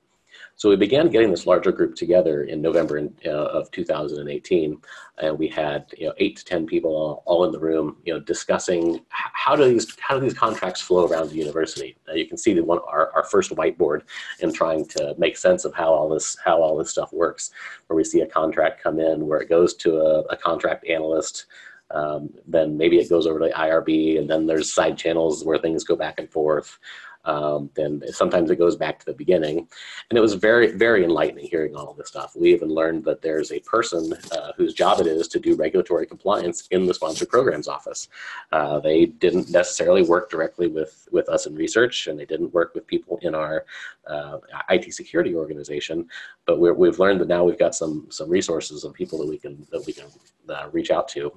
[0.58, 4.82] So we began getting this larger group together in November in, uh, of 2018,
[5.18, 8.14] and we had you know eight to ten people all, all in the room, you
[8.14, 11.98] know, discussing how do these how do these contracts flow around the university.
[12.08, 14.04] Now you can see the one our, our first whiteboard
[14.40, 17.52] in trying to make sense of how all this how all this stuff works,
[17.88, 21.48] where we see a contract come in, where it goes to a, a contract analyst.
[21.92, 25.60] Um, then maybe it goes over to the IRB, and then there's side channels where
[25.60, 26.80] things go back and forth
[27.26, 29.68] um, then sometimes it goes back to the beginning.
[30.10, 32.36] And it was very, very enlightening hearing all this stuff.
[32.36, 36.06] We even learned that there's a person uh, whose job it is to do regulatory
[36.06, 38.08] compliance in the sponsored programs office.
[38.52, 42.74] Uh, they didn't necessarily work directly with, with us in research, and they didn't work
[42.76, 43.66] with people in our
[44.08, 46.08] uh, IT security organization.
[46.46, 49.38] But we have learned that now we've got some some resources and people that we
[49.38, 50.06] can that we can
[50.50, 51.32] uh, reach out to.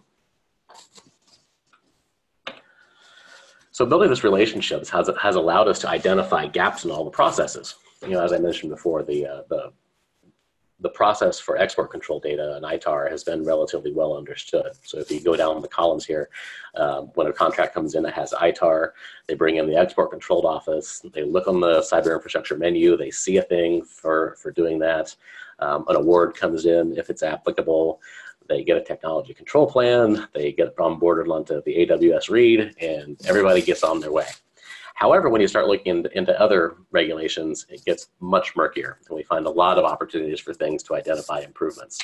[3.78, 7.76] So building this relationships has, has allowed us to identify gaps in all the processes.
[8.02, 9.72] You know, as I mentioned before, the, uh, the,
[10.80, 14.72] the process for export control data in ITAR has been relatively well understood.
[14.82, 16.28] So if you go down the columns here,
[16.74, 18.94] um, when a contract comes in that has ITAR,
[19.28, 23.12] they bring in the export controlled office, they look on the cyber infrastructure menu, they
[23.12, 25.14] see a thing for, for doing that.
[25.60, 28.00] Um, an award comes in if it's applicable
[28.48, 33.62] they get a technology control plan, they get onboarded onto the AWS READ, and everybody
[33.62, 34.26] gets on their way.
[34.94, 39.46] However, when you start looking into other regulations, it gets much murkier, and we find
[39.46, 42.00] a lot of opportunities for things to identify improvements.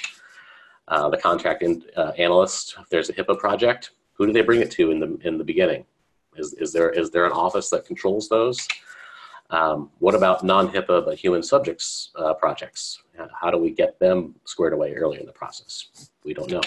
[0.87, 4.61] Uh, the contract in, uh, analyst, if there's a HIPAA project, who do they bring
[4.61, 5.85] it to in the in the beginning?
[6.37, 8.69] Is, is there is there an office that controls those?
[9.51, 13.03] Um, what about non-HIPAA but human subjects uh, projects?
[13.41, 16.11] How do we get them squared away early in the process?
[16.25, 16.63] We don't know.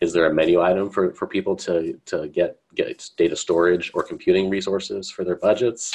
[0.00, 4.02] Is there a menu item for, for people to, to get, get data storage or
[4.02, 5.94] computing resources for their budgets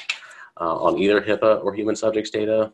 [0.59, 2.71] uh, on either HIPAA or human subjects data?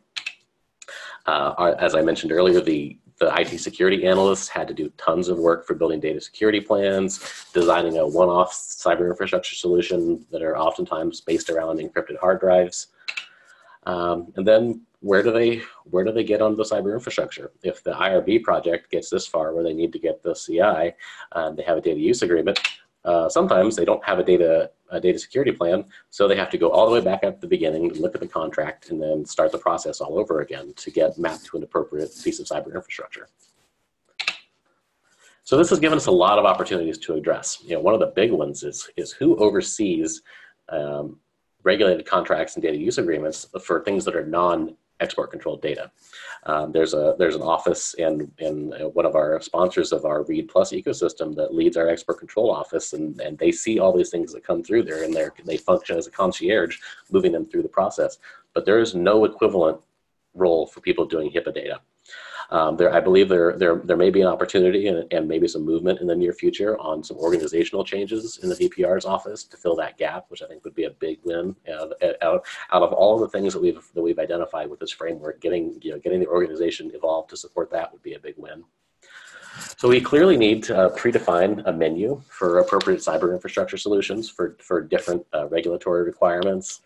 [1.26, 5.40] Uh, as I mentioned earlier, the, the IT security analysts had to do tons of
[5.40, 11.22] work for building data security plans, designing a one-off cyber infrastructure solution that are oftentimes
[11.22, 12.88] based around encrypted hard drives.
[13.88, 17.52] Um, and then where do they where do they get onto the cyber infrastructure?
[17.62, 20.94] If the IRB project gets this far where they need to get the CI,
[21.34, 22.60] um, they have a data use agreement.
[23.04, 26.58] Uh, sometimes they don't have a data a data security plan, so they have to
[26.58, 29.52] go all the way back at the beginning, look at the contract, and then start
[29.52, 33.28] the process all over again to get mapped to an appropriate piece of cyber infrastructure.
[35.44, 37.60] So this has given us a lot of opportunities to address.
[37.64, 40.24] You know, one of the big ones is is who oversees
[40.70, 41.20] um,
[41.64, 45.92] regulated contracts and data use agreements for things that are non export controlled data.
[46.46, 50.48] Um, there's a there's an office in in one of our sponsors of our Read
[50.48, 54.32] Plus ecosystem that leads our export control office, and and they see all these things
[54.34, 56.78] that come through there, and they they function as a concierge,
[57.12, 58.20] moving them through the process.
[58.54, 59.80] But there is no equivalent
[60.34, 61.80] role for people doing HIPAA data.
[62.52, 65.66] Um, there, I believe there, there, there may be an opportunity and, and, maybe some
[65.66, 69.76] movement in the near future on some organizational changes in the VPR's office to fill
[69.78, 71.56] that gap, which I think would be a big win.
[71.68, 71.88] Uh,
[72.22, 75.80] out, out of all the things that we've that we've identified with this framework, getting
[75.82, 78.64] you know getting the organization evolved to support that would be a big win.
[79.78, 84.58] So we clearly need to uh, predefine a menu for appropriate cyber infrastructure solutions for,
[84.60, 86.82] for different uh, regulatory requirements.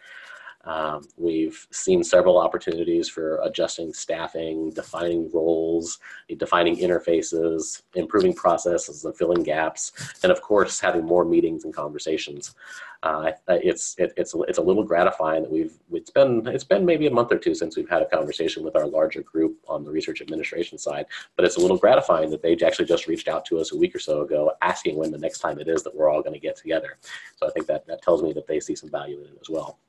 [0.65, 5.99] Um, we've seen several opportunities for adjusting staffing, defining roles,
[6.37, 12.55] defining interfaces, improving processes and filling gaps, and of course, having more meetings and conversations.
[13.01, 17.07] Uh, it's it, it's it's a little gratifying that we've it's been it's been maybe
[17.07, 19.91] a month or two since we've had a conversation with our larger group on the
[19.91, 21.05] research administration side,
[21.37, 23.95] but it's a little gratifying that they actually just reached out to us a week
[23.95, 26.39] or so ago asking when the next time it is that we're all going to
[26.39, 26.97] get together.
[27.37, 29.49] So I think that that tells me that they see some value in it as
[29.49, 29.79] well.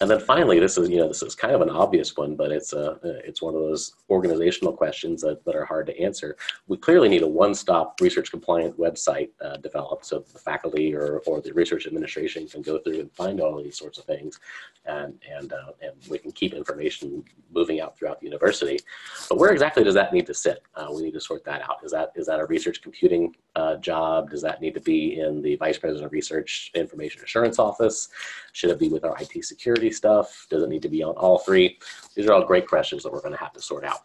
[0.00, 2.50] And then finally, this is you know this is kind of an obvious one, but
[2.50, 6.36] it's a it's one of those organizational questions that, that are hard to answer.
[6.66, 11.40] We clearly need a one-stop research compliant website uh, developed so the faculty or, or
[11.40, 14.40] the research administration can go through and find all these sorts of things,
[14.86, 18.78] and and uh, and we can keep information moving out throughout the university.
[19.28, 20.62] But where exactly does that need to sit?
[20.74, 21.78] Uh, we need to sort that out.
[21.84, 24.30] Is that is that a research computing uh, job?
[24.30, 28.08] Does that need to be in the vice president of research information assurance office?
[28.52, 30.46] Should it be with our IT security stuff?
[30.50, 31.78] Does it need to be on all three?
[32.14, 34.00] These are all great questions that we're going to have to sort out.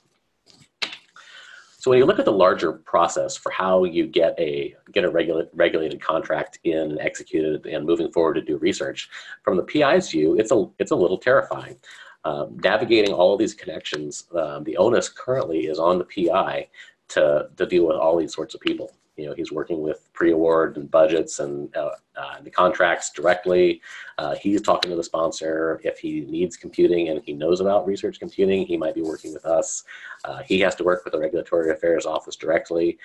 [1.79, 5.09] So when you look at the larger process for how you get a get a
[5.09, 9.09] regula regulated contract in and executed and moving forward to do research,
[9.43, 11.77] from the PI's view, it's a it's a little terrifying.
[12.25, 16.67] Um, navigating all of these connections, um, the onus currently is on the PI
[17.09, 18.91] to, to deal with all these sorts of people.
[19.17, 23.81] You know, he's working with pre-award and budgets and uh, uh, the contracts directly.
[24.17, 25.81] Uh, he's talking to the sponsor.
[25.83, 29.45] If he needs computing and he knows about research computing, he might be working with
[29.45, 29.83] us.
[30.23, 32.97] Uh, he has to work with the regulatory affairs office directly.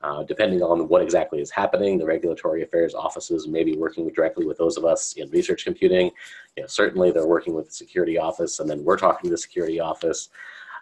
[0.00, 4.46] Uh, depending on what exactly is happening, the regulatory affairs offices may be working directly
[4.46, 6.10] with those of us in research computing.
[6.56, 9.38] You know, certainly they're working with the security office and then we're talking to the
[9.38, 10.28] security office.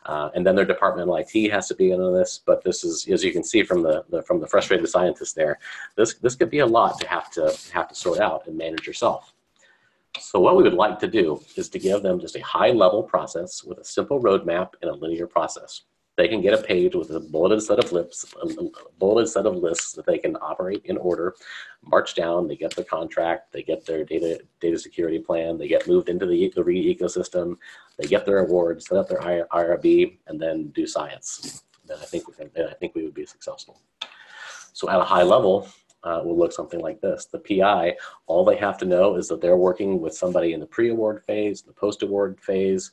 [0.07, 3.07] Uh, and then their departmental IT has to be in on this, but this is,
[3.09, 5.59] as you can see from the, the, from the frustrated scientist there,
[5.97, 8.87] this this could be a lot to have to have to sort out and manage
[8.87, 9.33] yourself.
[10.21, 13.03] So what we would like to do is to give them just a high level
[13.03, 15.83] process with a simple roadmap and a linear process
[16.17, 18.47] they can get a page with a bulleted set of lists, a
[18.99, 21.35] bulleted set of lists that they can operate in order,
[21.83, 25.87] march down, they get the contract, they get their data data security plan, they get
[25.87, 27.57] moved into the, the READ ecosystem,
[27.99, 31.65] they get their awards, set up their IRB, and then do science.
[31.87, 33.81] Then I think we then I think we would be successful.
[34.73, 35.69] So at a high level,
[36.07, 37.27] uh, will look something like this.
[37.27, 40.67] The PI, all they have to know is that they're working with somebody in the
[40.67, 42.93] pre-award phase, the post-award phase,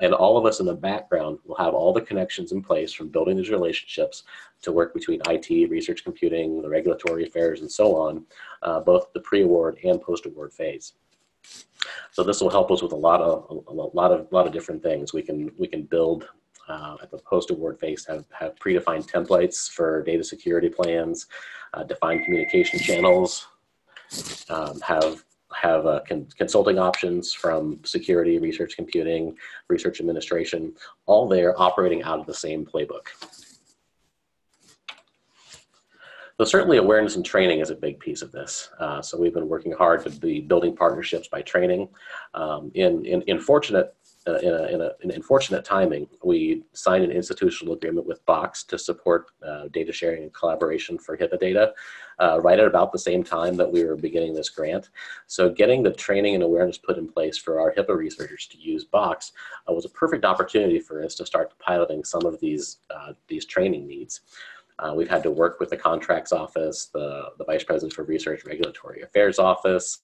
[0.00, 3.08] and all of us in the background will have all the connections in place from
[3.08, 4.24] building these relationships
[4.62, 8.24] to work between IT, research computing, the regulatory affairs, and so on,
[8.62, 10.94] uh, both the pre-award and post-award phase.
[12.12, 14.82] So this will help us with a lot of a lot of lot of different
[14.82, 15.12] things.
[15.12, 16.28] We can we can build
[16.68, 21.26] uh, at the post-award phase have, have predefined templates for data security plans,
[21.74, 23.46] uh, defined communication channels,
[24.48, 29.36] um, have have uh, con consulting options from security, research computing,
[29.68, 30.74] research administration,
[31.06, 33.06] all there operating out of the same playbook.
[36.38, 38.70] So certainly awareness and training is a big piece of this.
[38.80, 41.88] Uh, so we've been working hard to be building partnerships by training.
[42.34, 43.94] Um, in, in, in fortunate
[44.26, 48.64] uh, in, a, in, a, in unfortunate timing, we signed an institutional agreement with Box
[48.64, 51.74] to support uh, data sharing and collaboration for HIPAA data
[52.20, 54.88] uh, right at about the same time that we were beginning this grant.
[55.26, 58.84] So getting the training and awareness put in place for our HIPAA researchers to use
[58.84, 59.32] Box
[59.68, 63.44] uh, was a perfect opportunity for us to start piloting some of these, uh, these
[63.44, 64.22] training needs.
[64.78, 68.44] Uh, we've had to work with the contracts office, the, the Vice President for Research
[68.44, 70.00] Regulatory Affairs Office,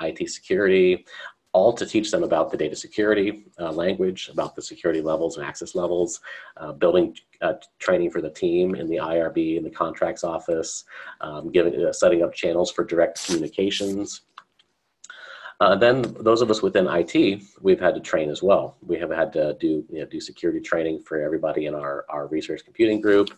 [0.00, 1.04] IT security,
[1.52, 5.46] all to teach them about the data security uh, language, about the security levels and
[5.46, 6.20] access levels,
[6.56, 10.84] uh, building uh, training for the team in the IRB and the contracts office,
[11.20, 14.22] um, giving, uh, setting up channels for direct communications.
[15.60, 18.76] Uh, then those of us within IT, we've had to train as well.
[18.84, 22.26] We have had to do, you know, do security training for everybody in our, our
[22.26, 23.30] research computing group,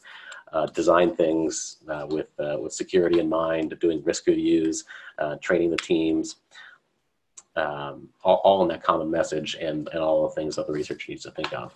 [0.74, 1.78] design things
[2.08, 4.84] with, with security in mind, doing risk reviews,
[5.40, 6.36] training the teams
[7.56, 11.12] um, all, all, in that common message and, and all the things that the researcher
[11.12, 11.72] needs to think of.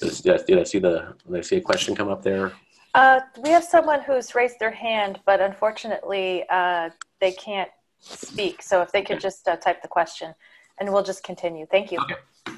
[0.00, 2.52] Did I, did I see the, did I see a question come up there?
[2.94, 8.62] Uh, we have someone who's raised their hand, but unfortunately uh, they can't speak.
[8.62, 10.34] So if they could just uh, type the question
[10.78, 11.66] and we'll just continue.
[11.70, 11.98] Thank you.
[12.00, 12.57] Okay.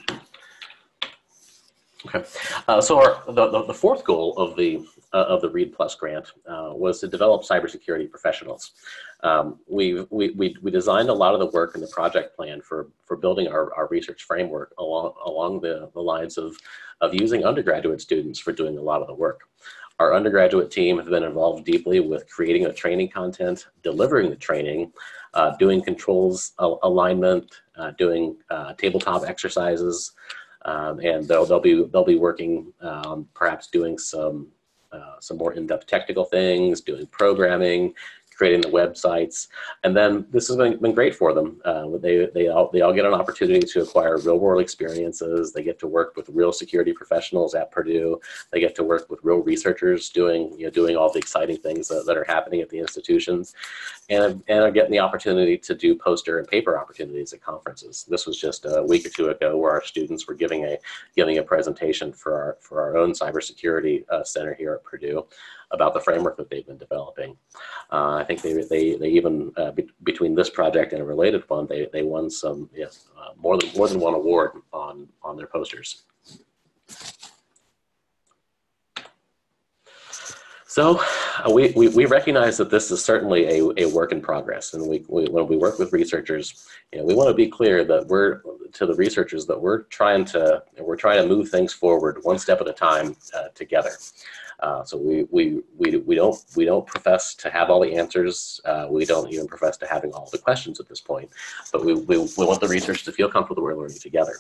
[2.13, 2.27] Okay,
[2.67, 6.33] uh, so our, the, the fourth goal of the uh, of the REED Plus grant
[6.49, 8.73] uh, was to develop cybersecurity professionals.
[9.23, 12.61] Um, we, we, we, we designed a lot of the work in the project plan
[12.61, 16.57] for, for building our, our research framework along, along the, the lines of,
[17.01, 19.41] of using undergraduate students for doing a lot of the work.
[19.99, 24.93] Our undergraduate team have been involved deeply with creating the training content, delivering the training,
[25.35, 30.13] uh, doing controls alignment, uh, doing uh, tabletop exercises,
[30.63, 34.49] um, and they'll, they'll, be, they'll be working, um, perhaps doing some,
[34.93, 37.95] uh, some more in-depth technical things, doing programming,
[38.41, 39.49] creating the websites.
[39.85, 41.61] And then this has been, been great for them.
[41.63, 45.53] Uh, they, they, all, they all get an opportunity to acquire real world experiences.
[45.53, 48.19] They get to work with real security professionals at Purdue.
[48.51, 51.89] They get to work with real researchers doing, you know, doing all the exciting things
[51.89, 53.55] that, that are happening at the institutions
[54.09, 58.07] and, and are getting the opportunity to do poster and paper opportunities at conferences.
[58.09, 60.79] This was just a week or two ago where our students were giving a,
[61.15, 65.27] giving a presentation for our, for our own cybersecurity uh, center here at Purdue
[65.73, 67.37] about the framework that they've been developing.
[67.91, 71.43] Uh, I think they, they, they even, uh, be, between this project and a related
[71.49, 75.37] one, they, they won some, yes, uh, more, than, more than one award on, on
[75.37, 76.03] their posters.
[80.71, 81.03] So
[81.45, 84.73] uh, we, we, we, recognize that this is certainly a, a work in progress.
[84.75, 87.83] And we, we, when we work with researchers, you know, we want to be clear
[87.83, 88.43] that we're,
[88.75, 92.61] to the researchers, that we're trying to, we're trying to move things forward one step
[92.61, 93.91] at a time uh, together.
[94.61, 98.61] Uh, so we, we, we, we, don't, we don't profess to have all the answers.
[98.65, 101.31] Uh, we don't even profess to having all the questions at this point,
[101.73, 104.35] but we, we, we want the research to feel comfortable that we're learning together.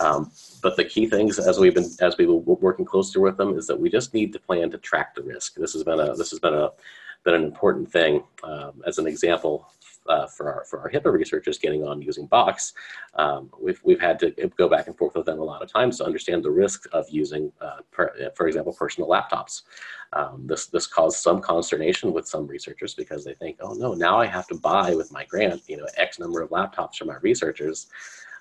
[0.00, 0.30] Um,
[0.62, 3.66] but the key things, as we've been as we were working closer with them, is
[3.66, 5.54] that we just need to plan to track the risk.
[5.54, 6.70] This has been a this has been a
[7.24, 8.22] been an important thing.
[8.42, 9.68] Um, as an example,
[10.08, 12.72] uh, for our for our HIPAA researchers getting on using Box,
[13.14, 15.98] um, we've we've had to go back and forth with them a lot of times
[15.98, 19.62] to understand the risks of using, uh, per, for example, personal laptops.
[20.12, 24.18] Um, this this caused some consternation with some researchers because they think, oh no, now
[24.18, 27.16] I have to buy with my grant, you know, X number of laptops for my
[27.16, 27.88] researchers.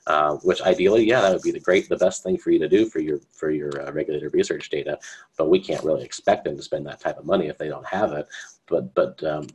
[0.07, 2.70] Uh, which ideally, yeah, that would be the great, the best thing for you to
[2.70, 4.97] do for your for your uh, regulated research data.
[5.38, 7.86] But we can't really expect them to spend that type of money if they don't
[7.86, 8.26] have it.
[8.68, 9.47] But but um,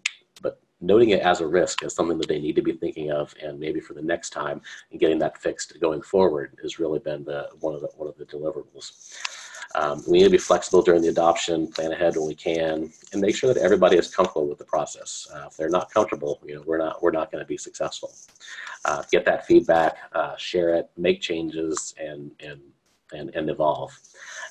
[0.83, 3.59] noting it as a risk as something that they need to be thinking of, and
[3.59, 4.61] maybe for the next time,
[4.91, 8.17] and getting that fixed going forward has really been the one of the one of
[8.19, 9.17] the deliverables.
[9.75, 13.21] Um, we need to be flexible during the adoption, plan ahead when we can, and
[13.23, 15.27] make sure that everybody is comfortable with the process.
[15.33, 18.13] Uh, if they're not comfortable, you know, we're not we're not going to be successful.
[18.85, 22.61] Uh, get that feedback, uh, share it, make changes, and and
[23.13, 23.99] and, and evolve.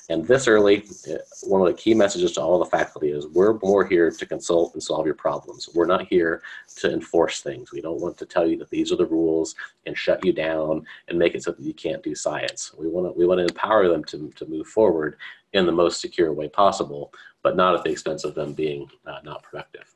[0.08, 3.58] And this early, uh, one of the key messages to all the faculty is we're
[3.62, 5.68] more here to consult and solve your problems.
[5.74, 6.42] We're not here
[6.76, 7.72] to enforce things.
[7.72, 9.54] We don't want to tell you that these are the rules
[9.86, 12.74] and shut you down and make it so that you can't do science.
[12.76, 15.16] We want to, we want to empower them to, to move forward
[15.52, 19.18] in the most secure way possible, but not at the expense of them being uh,
[19.22, 19.94] not productive.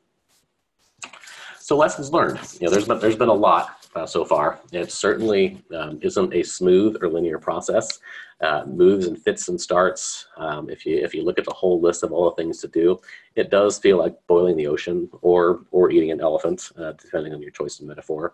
[1.59, 2.39] So lessons learned.
[2.61, 4.59] You know, there's been, there's been a lot uh, so far.
[4.71, 7.99] It certainly um, isn't a smooth or linear process
[8.41, 10.27] uh, moves and fits and starts.
[10.37, 12.67] Um, if you if you look at the whole list of all the things to
[12.67, 12.99] do,
[13.35, 17.41] it does feel like boiling the ocean or or eating an elephant, uh, depending on
[17.41, 18.33] your choice of metaphor.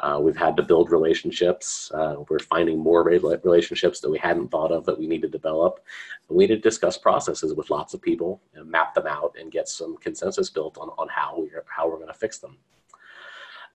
[0.00, 1.90] Uh, we've had to build relationships.
[1.94, 5.84] Uh, we're finding more relationships that we hadn't thought of that we need to develop.
[6.28, 9.68] we need to discuss processes with lots of people and map them out and get
[9.68, 12.58] some consensus built on, on how we're, how we're going to fix them.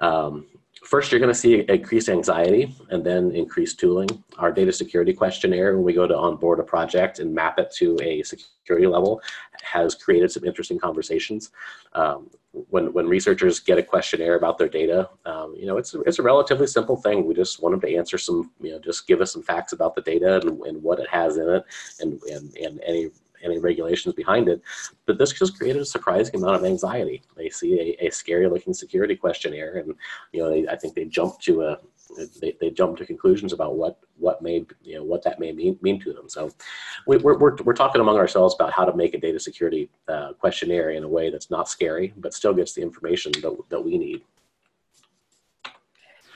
[0.01, 0.45] Um,
[0.83, 4.09] First, you're going to see increased anxiety and then increased tooling.
[4.37, 7.97] Our data security questionnaire, when we go to onboard a project and map it to
[8.01, 9.21] a security level,
[9.61, 11.51] has created some interesting conversations.
[11.93, 16.19] Um, when, when researchers get a questionnaire about their data, um, you know, it's, it's
[16.19, 17.25] a relatively simple thing.
[17.25, 19.95] We just want them to answer some, you know, just give us some facts about
[19.95, 21.63] the data and, and what it has in it
[21.99, 23.09] and, and, and any
[23.43, 24.61] any regulations behind it.
[25.05, 27.21] But this just created a surprising amount of anxiety.
[27.35, 29.95] They see a, a scary looking security questionnaire and,
[30.31, 31.77] you know, they, I think they jump to a,
[32.41, 35.77] they, they jump to conclusions about what what may you know what that may mean,
[35.81, 36.27] mean to them.
[36.27, 36.51] So
[37.05, 40.33] we, are we're, we're talking among ourselves about how to make a data security uh,
[40.33, 43.97] questionnaire in a way that's not scary, but still gets the information that, that we
[43.97, 44.23] need.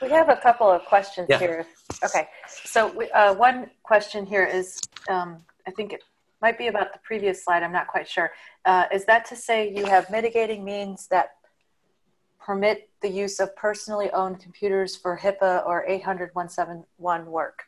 [0.00, 1.38] We have a couple of questions yeah.
[1.38, 1.66] here.
[2.04, 6.02] Okay, so we, uh, one question here is, um, I think it
[6.44, 8.30] might be about the previous slide, I'm not quite sure.
[8.66, 11.36] Uh, is that to say you have mitigating means that
[12.38, 17.62] permit the use of personally owned computers for HIPAA or 800-171 work?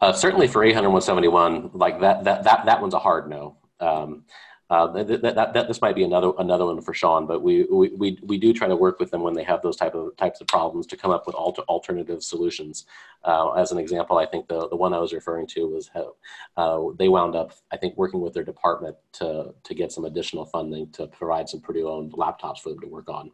[0.00, 3.58] Uh, certainly for 800-171, like that, that, that, that one's a hard no.
[3.78, 4.24] Um,
[4.68, 8.18] uh, that, that, that, this might be another another one for Sean, but we, we,
[8.22, 10.48] we, do try to work with them when they have those type of types of
[10.48, 12.84] problems to come up with alter, alternative solutions.
[13.22, 16.16] Uh, as an example, I think the, the one I was referring to was how
[16.56, 20.44] uh, they wound up, I think, working with their department to, to get some additional
[20.44, 23.30] funding to provide some Purdue-owned laptops for them to work on.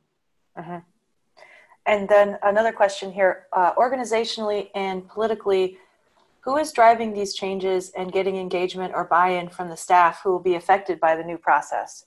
[0.59, 0.79] Mm-hmm.
[1.87, 5.79] And then another question here, uh, organizationally and politically,
[6.43, 10.41] who is driving these changes and getting engagement or buy-in from the staff who will
[10.41, 12.07] be affected by the new process?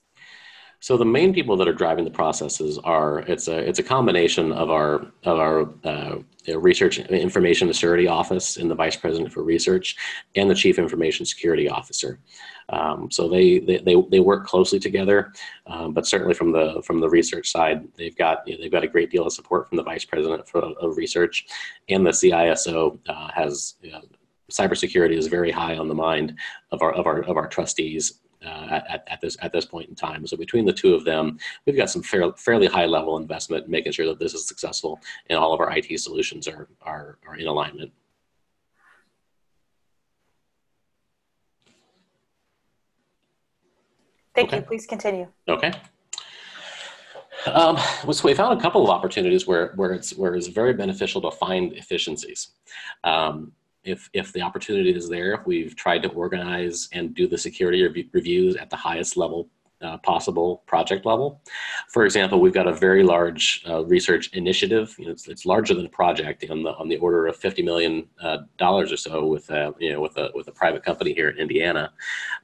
[0.82, 4.52] So the main people that are driving the processes are it's a it's a combination
[4.52, 6.18] of our of our uh,
[6.60, 9.96] research information security office and the vice president for research
[10.36, 12.20] and the chief information security officer.
[12.70, 15.34] Um, so they, they, they they work closely together,
[15.66, 18.84] um, but certainly from the from the research side, they've got you know, they've got
[18.84, 21.48] a great deal of support from the vice president for, of research,
[21.90, 24.02] and the CISO uh, has you know,
[24.52, 26.38] cybersecurity is very high on the mind
[26.72, 29.96] of our of our of our trustees uh, at, at this at this point in
[29.96, 30.26] time.
[30.28, 33.92] So between the two of them, we've got some fair, fairly high level investment, making
[33.92, 37.48] sure that this is successful and all of our IT solutions are are, are in
[37.48, 37.92] alignment.
[44.36, 44.58] Thank okay.
[44.58, 44.64] you.
[44.64, 45.28] Please continue.
[45.48, 45.72] Okay.
[47.48, 47.78] Um,
[48.12, 51.32] so we found a couple of opportunities where, where, it's, where it's very beneficial to
[51.32, 52.50] find efficiencies.
[53.04, 53.54] Um,
[53.86, 58.06] if, if the opportunity is there, we've tried to organize and do the security rev
[58.12, 59.50] reviews at the highest level
[59.86, 61.42] uh, possible project level.
[61.90, 64.96] For example, we've got a very large uh, research initiative.
[64.98, 67.62] You know, it's, it's, larger than a project on the on the order of fifty
[67.62, 71.14] million uh, dollars or so with a you know with a with a private company
[71.14, 71.92] here in Indiana.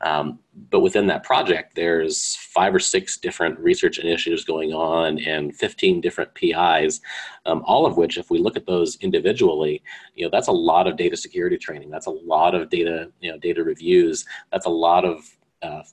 [0.02, 0.40] Um,
[0.70, 6.02] but within that project, there's five or six different research initiatives going on and 15
[6.02, 7.00] different PIs,
[7.46, 9.82] um, all of which, if we look at those individually,
[10.16, 11.90] you know, that's a lot of data security training.
[11.90, 14.26] That's a lot of data, you know, data reviews.
[14.52, 15.24] That's a lot of
[15.62, 15.84] uh,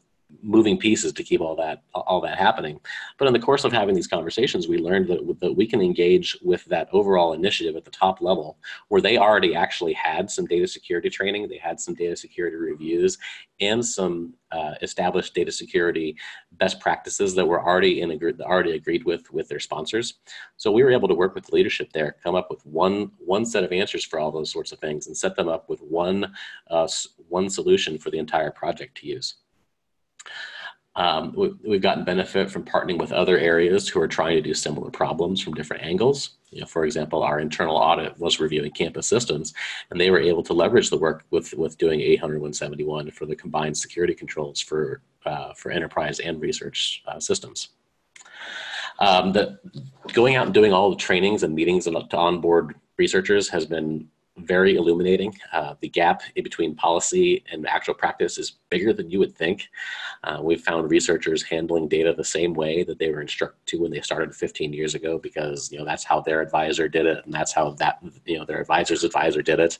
[0.42, 2.78] moving pieces to keep all that all that happening.
[3.18, 6.36] But in the course of having these conversations, we learned that, that we can engage
[6.42, 8.58] with that overall initiative at the top level,
[8.88, 13.16] where they already actually had some data security training, they had some data security reviews,
[13.60, 16.16] and some uh, established data security
[16.52, 20.14] best practices that were already in agree- already agreed with with their sponsors.
[20.56, 23.64] So we were able to work with leadership there, come up with one one set
[23.64, 26.34] of answers for all those sorts of things, and set them up with one
[26.70, 26.88] uh,
[27.28, 29.36] one solution for the entire project to use.
[30.98, 34.52] Um, we, have gotten benefit from partnering with other areas who are trying to do
[34.52, 36.30] similar problems from different angles.
[36.50, 39.54] You know, for example, our internal audit was reviewing campus systems,
[39.90, 43.36] and they were able to leverage the work with, with doing 800 171 for the
[43.36, 47.68] combined security controls for, uh, for enterprise and research uh, systems.
[48.98, 49.60] Um, the,
[50.12, 54.08] going out and doing all the trainings and meetings to onboard researchers has been
[54.38, 55.34] very illuminating.
[55.52, 59.68] Uh, the gap in between policy and actual practice is bigger than you would think.
[60.24, 63.90] Uh, we've found researchers handling data the same way that they were instructed to when
[63.90, 67.32] they started 15 years ago, because you know that's how their advisor did it, and
[67.32, 69.78] that's how that you know their advisor's advisor did it.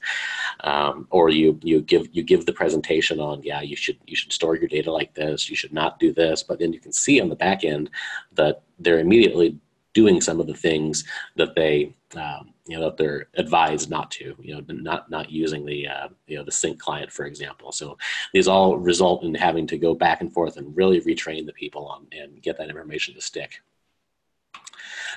[0.61, 4.33] Um, or you you give you give the presentation on yeah you should you should
[4.33, 7.21] store your data like this, you should not do this, but then you can see
[7.21, 7.91] on the back end
[8.33, 9.59] that they're immediately
[10.01, 11.75] doing some of the things that they
[12.17, 16.09] um, you know that they're advised not to you know not not using the uh,
[16.27, 17.73] you know the sync client for example.
[17.73, 17.99] So
[18.33, 21.87] these all result in having to go back and forth and really retrain the people
[21.87, 23.61] on and get that information to stick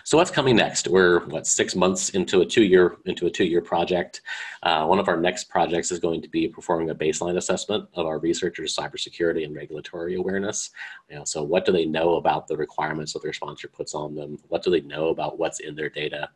[0.04, 0.88] so what's coming next?
[0.88, 4.22] We're what six months into a two-year into a two-year project.
[4.64, 8.06] Uh, one of our next projects is going to be performing a baseline assessment of
[8.06, 10.72] our researchers' cybersecurity and regulatory awareness.
[11.10, 14.16] You know, so what do they know about the requirements that their sponsor puts on
[14.16, 14.38] them?
[14.48, 16.30] What do they know about what's in their data?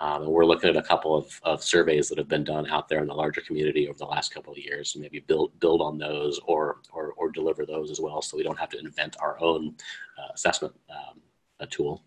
[0.00, 2.88] Um, and we're looking at a couple of, of surveys that have been done out
[2.88, 5.80] there in the larger community over the last couple of years, and maybe build build
[5.82, 9.16] on those or or, or deliver those as well, so we don't have to invent
[9.20, 9.74] our own
[10.18, 11.20] uh, assessment um,
[11.68, 12.04] tool.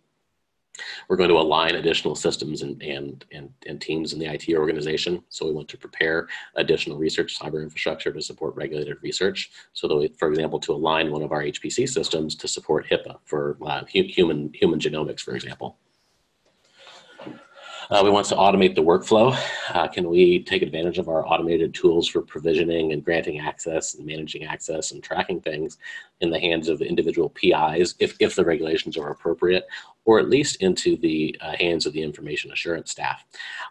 [1.07, 5.23] We're going to align additional systems and, and, and, and teams in the IT organization.
[5.29, 9.51] So we want to prepare additional research cyber infrastructure to support regulated research.
[9.73, 13.19] So that we, for example, to align one of our HPC systems to support HIPAA
[13.25, 15.77] for uh, human, human genomics, for example.
[17.91, 19.37] Uh, we want to automate the workflow.
[19.73, 24.05] Uh, can we take advantage of our automated tools for provisioning and granting access and
[24.05, 25.77] managing access and tracking things
[26.21, 29.67] in the hands of individual PIs if, if the regulations are appropriate,
[30.05, 33.23] or at least into the uh, hands of the information assurance staff.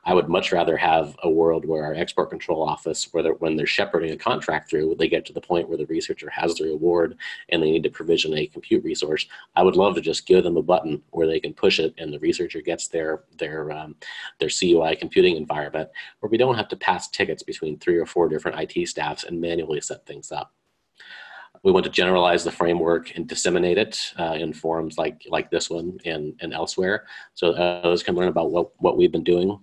[0.05, 3.57] I would much rather have a world where our export control office, where they're, when
[3.57, 6.65] they're shepherding a contract through, they get to the point where the researcher has the
[6.65, 7.17] reward
[7.49, 9.27] and they need to provision a compute resource.
[9.57, 12.13] I would love to just give them a button where they can push it and
[12.13, 13.97] the researcher gets their their um,
[14.39, 15.89] their CUI computing environment,
[16.21, 19.41] where we don't have to pass tickets between three or four different IT staffs and
[19.41, 20.53] manually set things up.
[21.63, 25.69] We want to generalize the framework and disseminate it uh, in forums like like this
[25.69, 29.59] one and, and elsewhere, so others can learn about what, what we've been doing.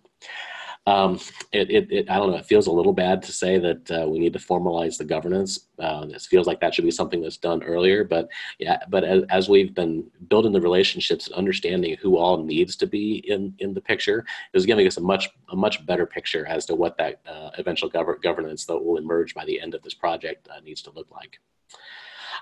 [0.87, 1.19] Um,
[1.51, 4.07] it, it, it, I don't know, it feels a little bad to say that uh,
[4.07, 5.67] we need to formalize the governance.
[5.77, 9.23] Uh, it feels like that should be something that's done earlier, but yeah, but as,
[9.29, 13.73] as, we've been building the relationships and understanding who all needs to be in, in
[13.73, 17.19] the picture is giving us a much, a much better picture as to what that
[17.27, 20.81] uh, eventual gov governance that will emerge by the end of this project uh, needs
[20.81, 21.37] to look like.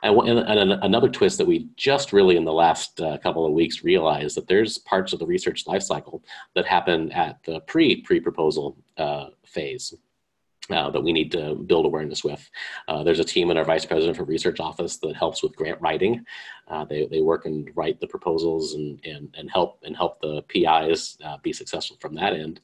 [0.04, 3.84] And, and, another twist that we just really in the last uh, couple of weeks
[3.84, 6.22] realized that there's parts of the research lifecycle
[6.54, 9.94] that happen at the pre pre proposal uh, phase
[10.70, 12.50] uh, that we need to build awareness with.
[12.88, 15.80] Uh, there's a team in our vice president for research office that helps with grant
[15.82, 16.26] writing.
[16.68, 20.42] Uh, they, they work and write the proposals and, and, and help and help the
[20.44, 22.60] PIs uh, be successful from that end.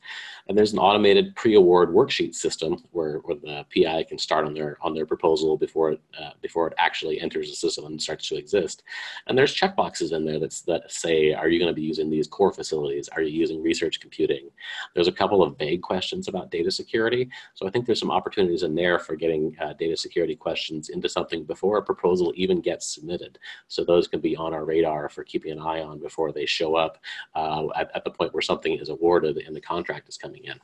[0.47, 4.78] And there's an automated pre-award worksheet system where, where the PI can start on their
[4.82, 8.38] on their proposal before it uh, before it actually enters the system and starts to
[8.38, 8.82] exist.
[9.28, 12.28] And there's checkboxes in there that's, that say, are you going to be using these
[12.28, 13.10] core facilities?
[13.10, 14.49] Are you using research computing?
[14.95, 17.30] There's a couple of vague questions about data security.
[17.54, 21.10] So I think there's some opportunities in there for getting uh, data security questions into
[21.10, 23.38] something before a proposal even gets submitted.
[23.68, 26.76] So those can be on our radar for keeping an eye on before they show
[26.76, 27.00] up
[27.36, 30.58] uh, at, at, the point where something is awarded and the contract is coming in.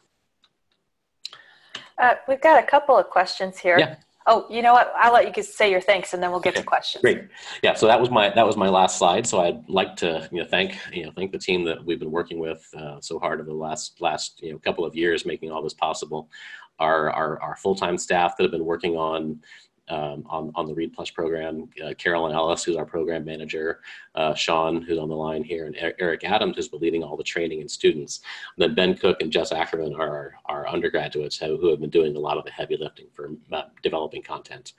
[1.98, 3.78] Uh, we've got a couple of questions here.
[3.78, 3.96] Yeah.
[4.30, 4.92] Oh, you know what?
[4.98, 7.02] I'll let you say your thanks, and then we'll get Okay, to questions.
[7.02, 7.24] Great.
[7.64, 9.26] Yeah, so that was my that was my last slide.
[9.26, 12.12] So I'd like to you know thank you know thank the team that we've been
[12.12, 15.52] working with uh, so hard over the last last you know couple of years making
[15.52, 16.30] all this possible.
[16.80, 19.40] Our our, our full time staff that have been working on
[19.90, 23.82] um, on, on the REED Plus program, uh, Carolyn Ellis, who's our program manager,
[24.16, 27.24] uh, Sean, who's on the line here, and Eric Adams, who's been leading all the
[27.24, 28.22] training and students.
[28.56, 32.16] And then Ben Cook and Jess Ackerman are our, undergraduates who, who have been doing
[32.16, 34.74] a lot of the heavy lifting for uh, developing content.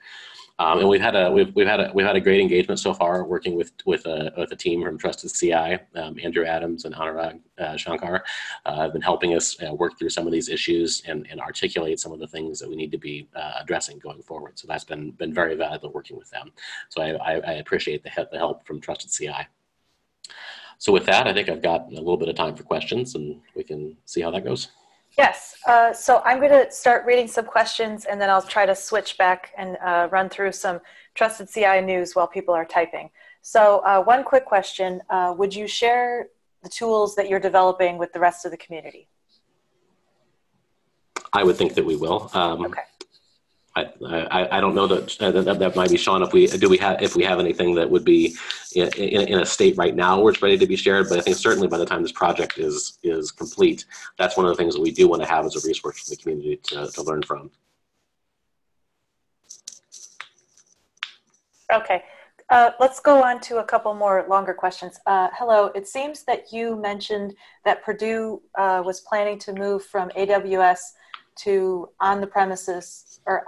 [0.59, 2.93] Um, and we've had a we've, we've had a we've had a great engagement so
[2.93, 6.93] far working with with a with a team from Trusted CI, um, Andrew Adams and
[6.93, 8.25] Anurag uh, Shankar
[8.65, 11.97] uh, have been helping us uh, work through some of these issues and, and articulate
[11.97, 14.59] some of the things that we need to be uh, addressing going forward.
[14.59, 16.51] So that's been been very valuable working with them.
[16.89, 19.47] So I, I, I appreciate the the help from Trusted CI.
[20.77, 23.39] So with that, I think I've got a little bit of time for questions, and
[23.55, 24.69] we can see how that goes.
[25.19, 25.55] Yes.
[25.67, 29.17] Uh, so I'm going to start reading some questions, and then I'll try to switch
[29.17, 30.79] back and uh, run through some
[31.13, 33.09] trusted CI news while people are typing.
[33.41, 36.27] So uh, one quick question: uh, Would you share
[36.63, 39.09] the tools that you're developing with the rest of the community?
[41.33, 42.31] I would think that we will.
[42.33, 42.81] Um, Okay.
[44.05, 46.21] I, I, I don't know that, that that might be Sean.
[46.23, 48.35] If we do we have if we have anything that would be
[48.75, 51.21] in, in, in a state right now where it's ready to be shared, but I
[51.21, 53.85] think certainly by the time this project is is complete,
[54.17, 56.09] that's one of the things that we do want to have as a resource for
[56.09, 57.51] the community to, to learn from.
[61.71, 62.03] Okay.
[62.49, 64.99] Uh, let's go on to a couple more longer questions.
[65.05, 65.67] Uh, hello.
[65.75, 70.79] It seems that you mentioned that Purdue uh, was planning to move from AWS
[71.43, 73.45] to on the premises or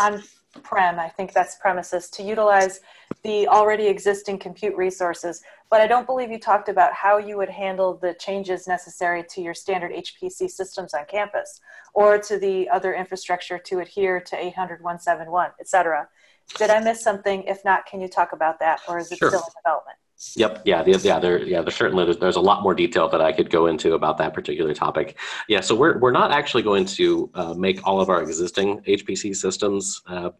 [0.00, 0.22] on
[0.62, 2.80] prem, I think that's premises, to utilize
[3.22, 5.42] the already existing compute resources.
[5.70, 9.40] But I don't believe you talked about how you would handle the changes necessary to
[9.40, 11.60] your standard HPC systems on campus
[11.94, 16.08] or to the other infrastructure to adhere to 800.171, et cetera.
[16.56, 17.42] Did I miss something?
[17.44, 19.28] If not, can you talk about that, or is it Sure.
[19.30, 19.98] still in development?
[20.36, 20.62] Yep.
[20.64, 20.84] Yeah.
[20.86, 21.18] Yeah.
[21.18, 21.42] There.
[21.42, 21.62] Yeah.
[21.62, 24.34] There's certainly there's, there's a lot more detail that I could go into about that
[24.34, 25.18] particular topic.
[25.48, 25.60] Yeah.
[25.60, 30.02] So we're we're not actually going to uh, make all of our existing HPC systems
[30.06, 30.30] uh,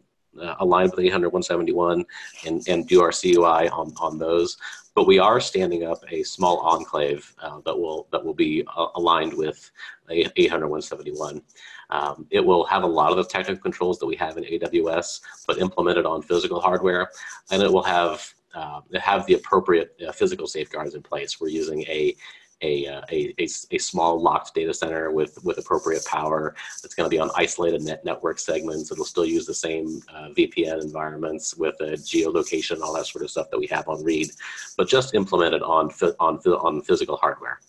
[0.41, 2.05] uh, aligned with 800 171
[2.45, 4.57] and and do our CUI on on those.
[4.95, 8.87] But we are standing up a small enclave uh, that will that will be uh,
[8.95, 9.71] aligned with
[10.09, 11.41] 800 171.
[11.89, 15.21] Um, it will have a lot of the technical controls that we have in AWS,
[15.45, 17.09] but implemented on physical hardware,
[17.51, 21.39] and it will have uh, that have the appropriate uh, physical safeguards in place.
[21.39, 22.15] We're using a
[22.61, 26.55] a, uh, a, a, a small locked data center with, with appropriate power.
[26.83, 28.91] It's going to be on isolated net network segments.
[28.91, 33.29] It'll still use the same uh, VPN environments with a geolocation, all that sort of
[33.29, 34.31] stuff that we have on REED,
[34.77, 35.89] but just implemented on
[36.19, 37.59] on on physical hardware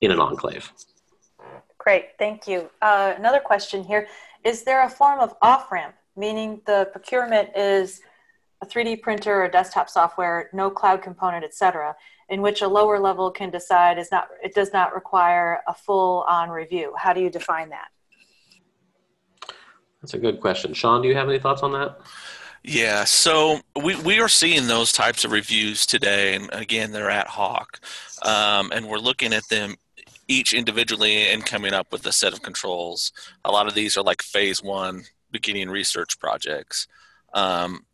[0.00, 0.70] in an enclave.
[1.78, 2.68] Great, thank you.
[2.82, 4.08] Uh, another question here.
[4.44, 8.02] Is there a form of off-ramp, meaning the procurement is
[8.60, 11.94] a 3D printer or desktop software, no cloud component, et cetera,
[12.28, 16.50] in which a lower level can decide is not, it does not require a full-on
[16.50, 16.92] review?
[16.96, 17.88] How do you define that?
[20.02, 20.74] That's a good question.
[20.74, 22.00] Sean, do you have any thoughts on that?
[22.64, 27.28] Yeah, so we, we are seeing those types of reviews today, and again, they're ad
[27.28, 27.80] hoc,
[28.22, 29.76] um, and we're looking at them
[30.26, 33.12] each individually and coming up with a set of controls.
[33.44, 36.86] A lot of these are like phase one beginning research projects.
[37.32, 37.86] Um,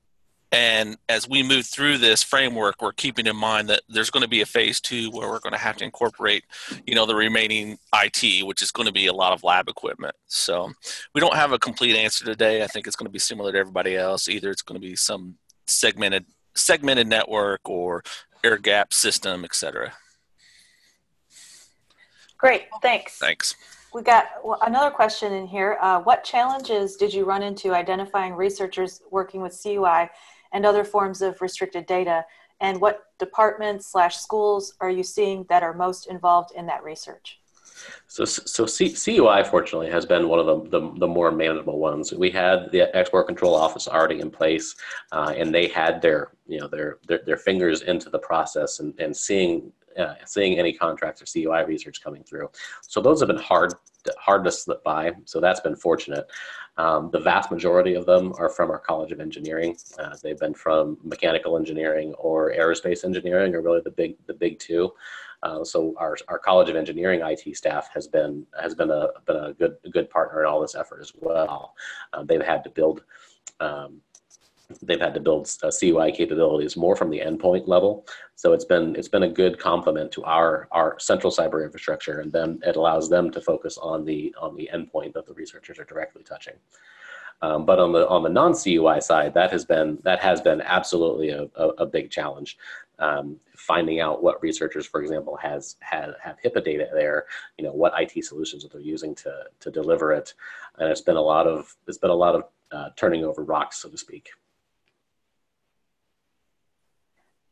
[0.55, 4.29] and as we move through this framework, we're keeping in mind that there's going to
[4.29, 6.45] be a phase two where we're going to have to incorporate,
[6.87, 10.15] you know, the remaining IT, which is going to be a lot of lab equipment.
[10.29, 10.71] So
[11.13, 12.63] we don't have a complete answer today.
[12.63, 14.29] I think it's going to be similar to everybody else.
[14.29, 15.35] Either it's going to be some
[15.67, 16.25] segmented
[16.55, 18.05] segmented network or
[18.45, 19.93] air gap system, et cetera.
[22.39, 23.19] Great, thanks.
[23.19, 23.57] Thanks.
[23.93, 24.27] We got
[24.63, 25.79] another question in here.
[25.81, 30.11] Uh, what challenges did you run into identifying researchers working with CUI
[30.55, 32.25] and other forms of restricted data?
[32.61, 37.41] And what departments slash schools are you seeing that are most involved in that research?
[38.07, 42.13] So, so C, CUI fortunately has been one of the, the, the, more manageable ones.
[42.13, 44.75] We had the export control office already in place,
[45.13, 48.99] uh, and they had their you know their, their their fingers into the process and,
[49.01, 52.51] and seeing uh, seeing any contracts or CUI research coming through.
[52.83, 53.75] So those have been hard
[54.19, 55.13] hard to slip by.
[55.25, 56.27] So that's been fortunate.
[56.77, 59.77] Um, the vast majority of them are from our College of Engineering.
[59.99, 64.59] Uh, they've been from mechanical engineering or aerospace engineering, are really the big the big
[64.59, 64.93] two.
[65.43, 69.37] Uh, so our, our College of Engineering IT staff has been has been a been
[69.37, 71.75] a good a good partner in all this effort as well.
[72.13, 73.05] Uh, they've had to build
[73.61, 74.01] um,
[74.83, 78.07] they've had to build uh, CUI capabilities more from the endpoint level.
[78.37, 82.33] So it's been it's been a good complement to our our central cyber infrastructure, and
[82.33, 85.85] then it allows them to focus on the on the endpoint that the researchers are
[85.85, 86.55] directly touching.
[87.43, 91.31] Um, but on the on the non-CUI side, that has been that has been absolutely
[91.31, 92.57] a, a, a big challenge.
[93.01, 97.27] Um, finding out what researchers, for example, has had have HIPAA data there,
[97.59, 100.35] you know, what IT solutions that they're using to to deliver it,
[100.79, 103.79] and it's been a lot of it's been a lot of uh, turning over rocks,
[103.79, 104.31] so to speak.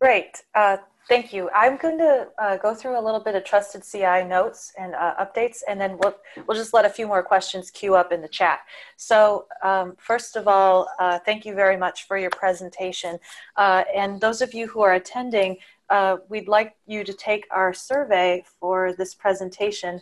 [0.03, 0.43] Great.
[0.57, 0.79] Uh,
[1.09, 1.49] thank you.
[1.55, 5.15] I'm going to uh, go through a little bit of trusted CI notes and uh,
[5.25, 8.27] updates, and then we'll, we'll just let a few more questions queue up in the
[8.27, 8.63] chat.
[8.97, 13.17] So um, first of all, uh, thank you very much for your presentation.
[13.57, 17.73] Uh, and those of you who are attending, uh, we'd like you to take our
[17.73, 20.01] survey for this presentation.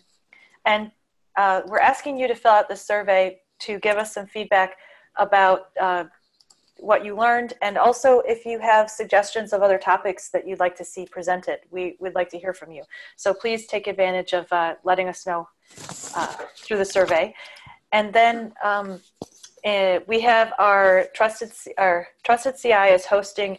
[0.64, 0.92] And
[1.36, 4.76] we're asking you to fill out the survey to give us some feedback
[5.16, 5.66] about
[6.80, 10.76] what you learned, and also if you have suggestions of other topics that you'd like
[10.76, 11.58] to see presented.
[11.70, 12.82] We would like to hear from you.
[13.16, 15.48] So please take advantage of uh, letting us know
[16.14, 17.34] uh, through the survey.
[17.92, 19.00] And then um,
[19.64, 23.58] uh, we have our trusted, our trusted CI is hosting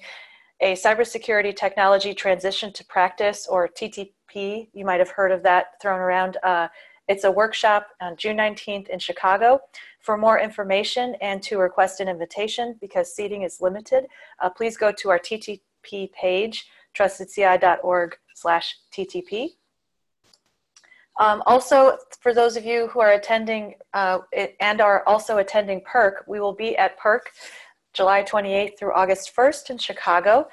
[0.61, 4.69] a cybersecurity technology transition to practice or TTP.
[4.73, 6.37] You might have heard of that thrown around.
[6.43, 6.67] Uh,
[7.07, 9.59] it's a workshop on June 19th in Chicago.
[10.01, 14.07] For more information and to request an invitation, because seating is limited,
[14.39, 19.49] uh, please go to our TTP page, trustedci.org slash TTP.
[21.19, 24.17] Um, also, for those of you who are attending uh,
[24.59, 27.21] and are also attending PEARC, we will be at PEARC
[27.93, 30.47] July 28th through August 1st in Chicago.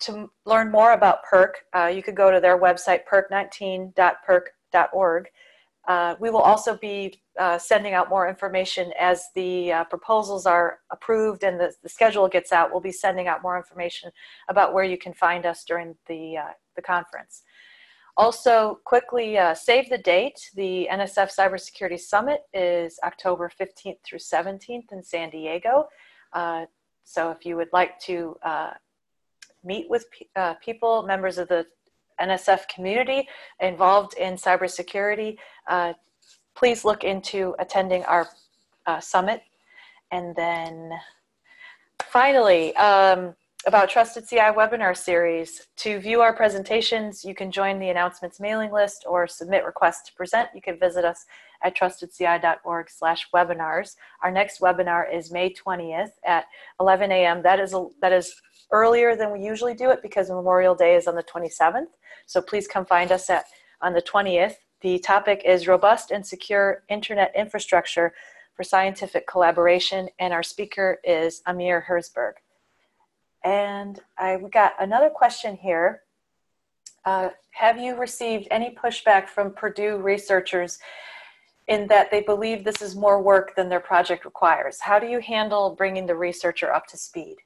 [0.00, 5.26] To learn more about PEARC, uh, you could go to their website, pearc19.pearc.org.
[5.90, 10.78] Uh, we will also be uh, sending out more information as the uh, proposals are
[10.92, 12.70] approved and the, the, schedule gets out.
[12.70, 14.12] We'll be sending out more information
[14.48, 17.42] about where you can find us during the, uh, the conference.
[18.16, 20.38] Also, quickly uh, save the date.
[20.54, 25.88] The NSF Cybersecurity Summit is October 15th through 17th in San Diego.
[27.02, 28.36] So if you would like to
[29.64, 30.04] meet with
[30.62, 31.66] people, members of the
[32.20, 33.28] NSF community
[33.60, 35.36] involved in cybersecurity,
[35.68, 35.92] uh,
[36.54, 38.28] please look into attending our
[38.86, 39.42] uh, summit.
[40.12, 40.90] And then
[42.02, 43.34] finally, um,
[43.66, 45.66] about Trusted CI webinar series.
[45.78, 50.14] To view our presentations, you can join the announcements mailing list or submit requests to
[50.14, 50.48] present.
[50.54, 51.26] You can visit us
[51.62, 53.96] at trustedci.org slash webinars.
[54.22, 56.46] Our next webinar is May 20th at
[56.80, 57.42] 11 a.m.
[57.42, 58.34] That is, a, that is
[58.72, 61.88] earlier than we usually do it because Memorial Day is on the 27th.
[62.26, 63.46] So please come find us at
[63.82, 64.56] on the 20th.
[64.80, 68.14] The topic is robust and secure internet infrastructure
[68.54, 72.34] for scientific collaboration, and our speaker is Amir Herzberg.
[73.44, 76.02] And I got another question here.
[77.04, 80.78] Uh, have you received any pushback from Purdue researchers
[81.68, 84.80] in that they believe this is more work than their project requires?
[84.80, 87.36] How do you handle bringing the researcher up to speed?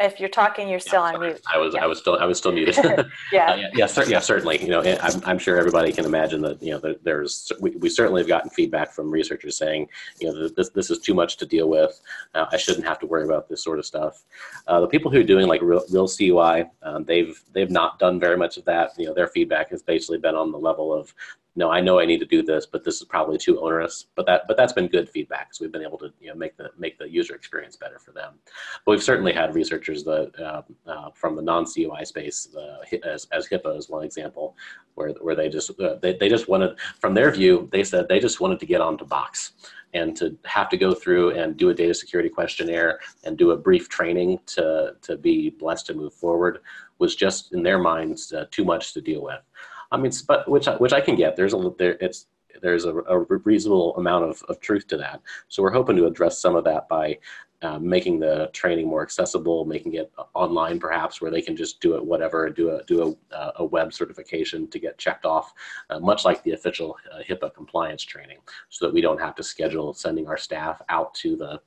[0.00, 1.40] If you're talking, you're still yeah, on mute.
[1.52, 1.84] I was, yeah.
[1.84, 2.76] I was still, I was still muted.
[2.84, 3.04] yeah.
[3.44, 4.60] Uh, yeah, yeah, cer- yeah, certainly.
[4.62, 6.62] You know, I'm, I'm sure everybody can imagine that.
[6.62, 9.88] You know, there's we, we certainly have gotten feedback from researchers saying,
[10.18, 12.00] you know, this this is too much to deal with.
[12.34, 14.24] Uh, I shouldn't have to worry about this sort of stuff.
[14.66, 18.18] Uh, the people who are doing like real, real CUI, um, they've they've not done
[18.18, 18.90] very much of that.
[18.96, 21.14] You know, their feedback has basically been on the level of
[21.56, 24.06] no, I know I need to do this, but this is probably too onerous.
[24.16, 25.54] But that, but that's been good feedback.
[25.54, 28.10] So we've been able to, you know, make the make the user experience better for
[28.12, 28.34] them.
[28.84, 33.48] But we've certainly had researchers that uh, uh, from the non-CUI space, uh, as, as
[33.48, 34.56] HIPAA is one example,
[34.94, 38.20] where where they just uh, they they just wanted, from their view, they said they
[38.20, 39.52] just wanted to get onto Box
[39.94, 43.56] and to have to go through and do a data security questionnaire and do a
[43.56, 46.58] brief training to to be blessed to move forward
[46.98, 49.40] was just in their minds uh, too much to deal with.
[49.94, 51.36] I mean, but which I, which I can get.
[51.36, 52.26] There's a there it's
[52.60, 55.20] there's a, a, reasonable amount of, of truth to that.
[55.48, 57.18] So we're hoping to address some of that by
[57.62, 61.94] uh, making the training more accessible, making it online perhaps, where they can just do
[61.96, 65.54] it whatever, do a do a, uh, a web certification to get checked off,
[65.88, 68.38] uh, much like the official uh, HIPAA compliance training,
[68.68, 71.60] so that we don't have to schedule sending our staff out to the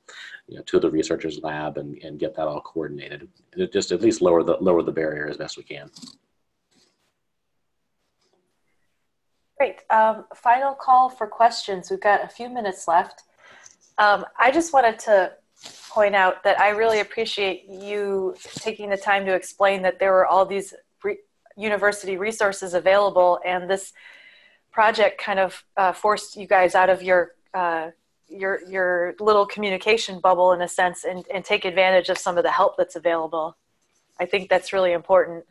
[0.46, 3.26] you know, to the researchers lab and, and get that all coordinated.
[3.56, 5.90] It just at least lower the lower the barrier as best we can.
[9.58, 9.80] Great.
[9.90, 11.90] Um, final call for questions.
[11.90, 13.24] We've got a few minutes left.
[13.98, 15.32] Um, I just wanted to
[15.90, 20.26] point out that I really appreciate you taking the time to explain that there were
[20.26, 21.18] all these re-
[21.56, 23.92] university resources available, and this
[24.70, 27.90] project kind of uh, forced you guys out of your uh,
[28.28, 32.44] your your little communication bubble in a sense, and, and take advantage of some of
[32.44, 33.56] the help that's available.
[34.20, 35.44] I think that's really important.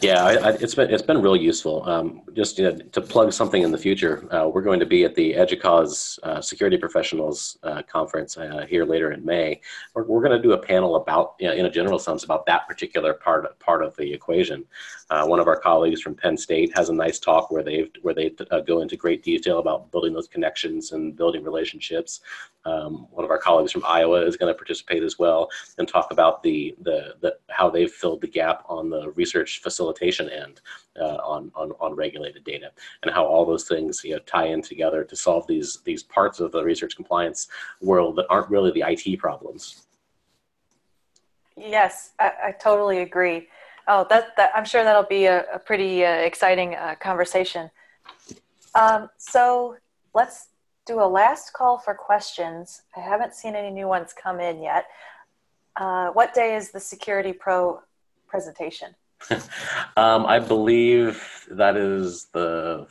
[0.00, 1.88] Yeah, I, I, it's been it's been really useful.
[1.88, 5.04] Um, just you know, to plug something in the future, uh, we're going to be
[5.04, 9.60] at the EDUCAUSE uh, Security Professionals uh, Conference uh, here later in May.
[9.94, 12.46] We're, we're going to do a panel about, you know, in a general sense, about
[12.46, 14.64] that particular part part of the equation.
[15.10, 18.14] Uh, one of our colleagues from Penn State has a nice talk where they where
[18.14, 22.20] they uh, go into great detail about building those connections and building relationships.
[22.64, 25.48] Um, one of our colleagues from Iowa is going to participate as well
[25.78, 30.28] and talk about the, the, the how they've filled the gap on the research facilitation
[30.30, 30.60] end
[31.00, 32.70] uh, on, on, on regulated data
[33.02, 36.40] and how all those things you know, tie in together to solve these, these parts
[36.40, 37.48] of the research compliance
[37.80, 39.86] world that aren't really the IT problems.
[41.56, 43.48] Yes, I, I totally agree.
[43.88, 47.70] Oh, that, that I'm sure that'll be a, a pretty uh, exciting uh, conversation.
[48.74, 49.76] Um, so
[50.14, 50.48] let's
[50.86, 52.82] do a last call for questions.
[52.96, 54.86] I haven't seen any new ones come in yet.
[55.76, 57.80] Uh, what day is the Security Pro
[58.26, 58.94] presentation?
[59.96, 62.86] um, I believe that is the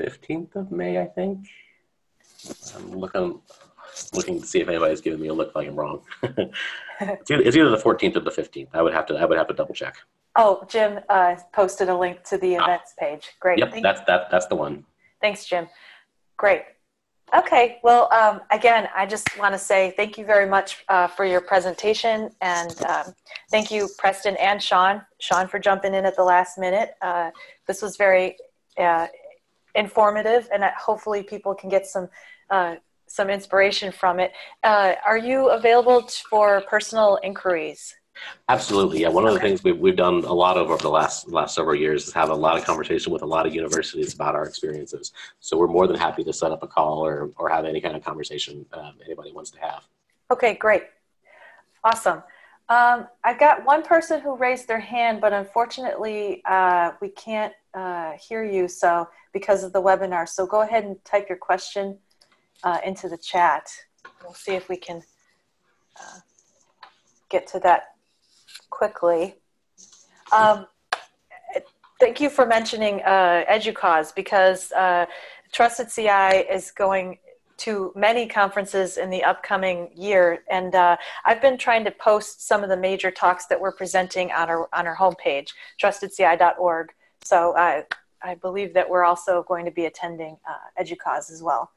[0.00, 1.46] 15th of May, I think.
[2.76, 3.40] I'm looking,
[4.14, 6.02] looking to see if anybody's giving me a look like I'm wrong.
[6.22, 8.68] it's, either, it's, either, the 14th or the 15th.
[8.72, 9.96] I would have to, I would have to double check.
[10.36, 12.64] Oh, Jim uh, posted a link to the ah.
[12.64, 13.04] events ah.
[13.04, 13.30] page.
[13.40, 13.58] Great.
[13.58, 14.84] Yep, Thank that's, that, that's the one.
[15.20, 15.68] Thanks, Jim.
[16.36, 16.62] Great.
[17.32, 21.24] Okay, well, um, again, I just want to say thank you very much uh, for
[21.24, 23.14] your presentation, and um,
[23.52, 25.02] thank you, Preston and Sean.
[25.20, 26.94] Sean for jumping in at the last minute.
[27.00, 27.30] Uh,
[27.68, 28.36] this was very
[28.76, 29.06] uh,
[29.76, 32.08] informative, and hopefully, people can get some
[32.50, 32.74] uh,
[33.06, 34.32] some inspiration from it.
[34.64, 37.94] Uh, are you available for personal inquiries?
[38.48, 39.08] Absolutely, yeah.
[39.08, 41.76] One of the things we've, we've done a lot of over the last last several
[41.76, 45.12] years is have a lot of conversation with a lot of universities about our experiences.
[45.38, 47.96] So we're more than happy to set up a call or, or have any kind
[47.96, 49.84] of conversation um, anybody wants to have.
[50.30, 50.84] Okay, great.
[51.84, 52.22] Awesome.
[52.68, 58.12] Um, I've got one person who raised their hand, but unfortunately uh, we can't uh,
[58.12, 60.28] hear you so because of the webinar.
[60.28, 61.98] So go ahead and type your question
[62.62, 63.68] uh, into the chat.
[64.22, 65.02] We'll see if we can
[66.00, 66.20] uh,
[67.28, 67.94] get to that
[68.70, 69.36] quickly.
[70.32, 70.66] Um,
[71.98, 75.06] thank you for mentioning uh, EDUCAUSE because uh,
[75.52, 77.18] Trusted CI is going
[77.58, 80.96] to many conferences in the upcoming year, and uh,
[81.26, 84.68] I've been trying to post some of the major talks that we're presenting on our
[84.72, 85.48] on our homepage,
[85.82, 86.88] trustedci.org.
[87.22, 87.84] So I
[88.22, 91.70] I believe that we're also going to be attending uh, EDUCAUSE as well.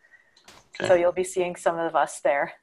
[0.76, 0.88] Okay.
[0.88, 2.54] So you'll be seeing some of us there.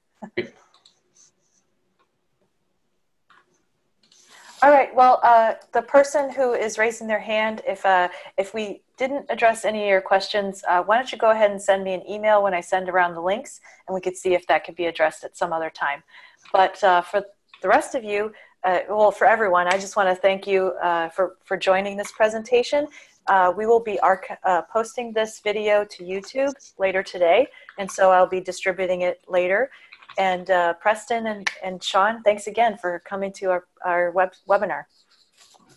[4.62, 4.94] All right.
[4.94, 9.64] Well, uh, the person who is raising their hand, if uh, if we didn't address
[9.64, 12.42] any of your questions, uh, why don't you go ahead and send me an email
[12.42, 15.24] when I send around the links, and we could see if that could be addressed
[15.24, 16.02] at some other time.
[16.52, 17.24] But uh, for
[17.62, 21.08] the rest of you, uh, well, for everyone, I just want to thank you uh,
[21.08, 22.86] for for joining this presentation.
[23.56, 23.98] we will be
[24.70, 27.46] posting this video to YouTube later today,
[27.78, 29.70] and so I'll be distributing it later.
[30.18, 34.84] And uh, Preston and, and Sean, thanks again for coming to our, our web, webinar.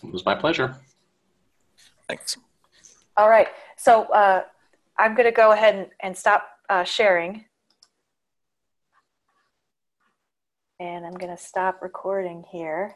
[0.03, 0.75] It was my pleasure.
[2.07, 2.37] Thanks.
[3.15, 3.47] All right.
[3.77, 4.43] So uh,
[4.97, 7.45] I'm going to go ahead and, and stop uh, sharing.
[10.79, 12.95] And I'm going to stop recording here.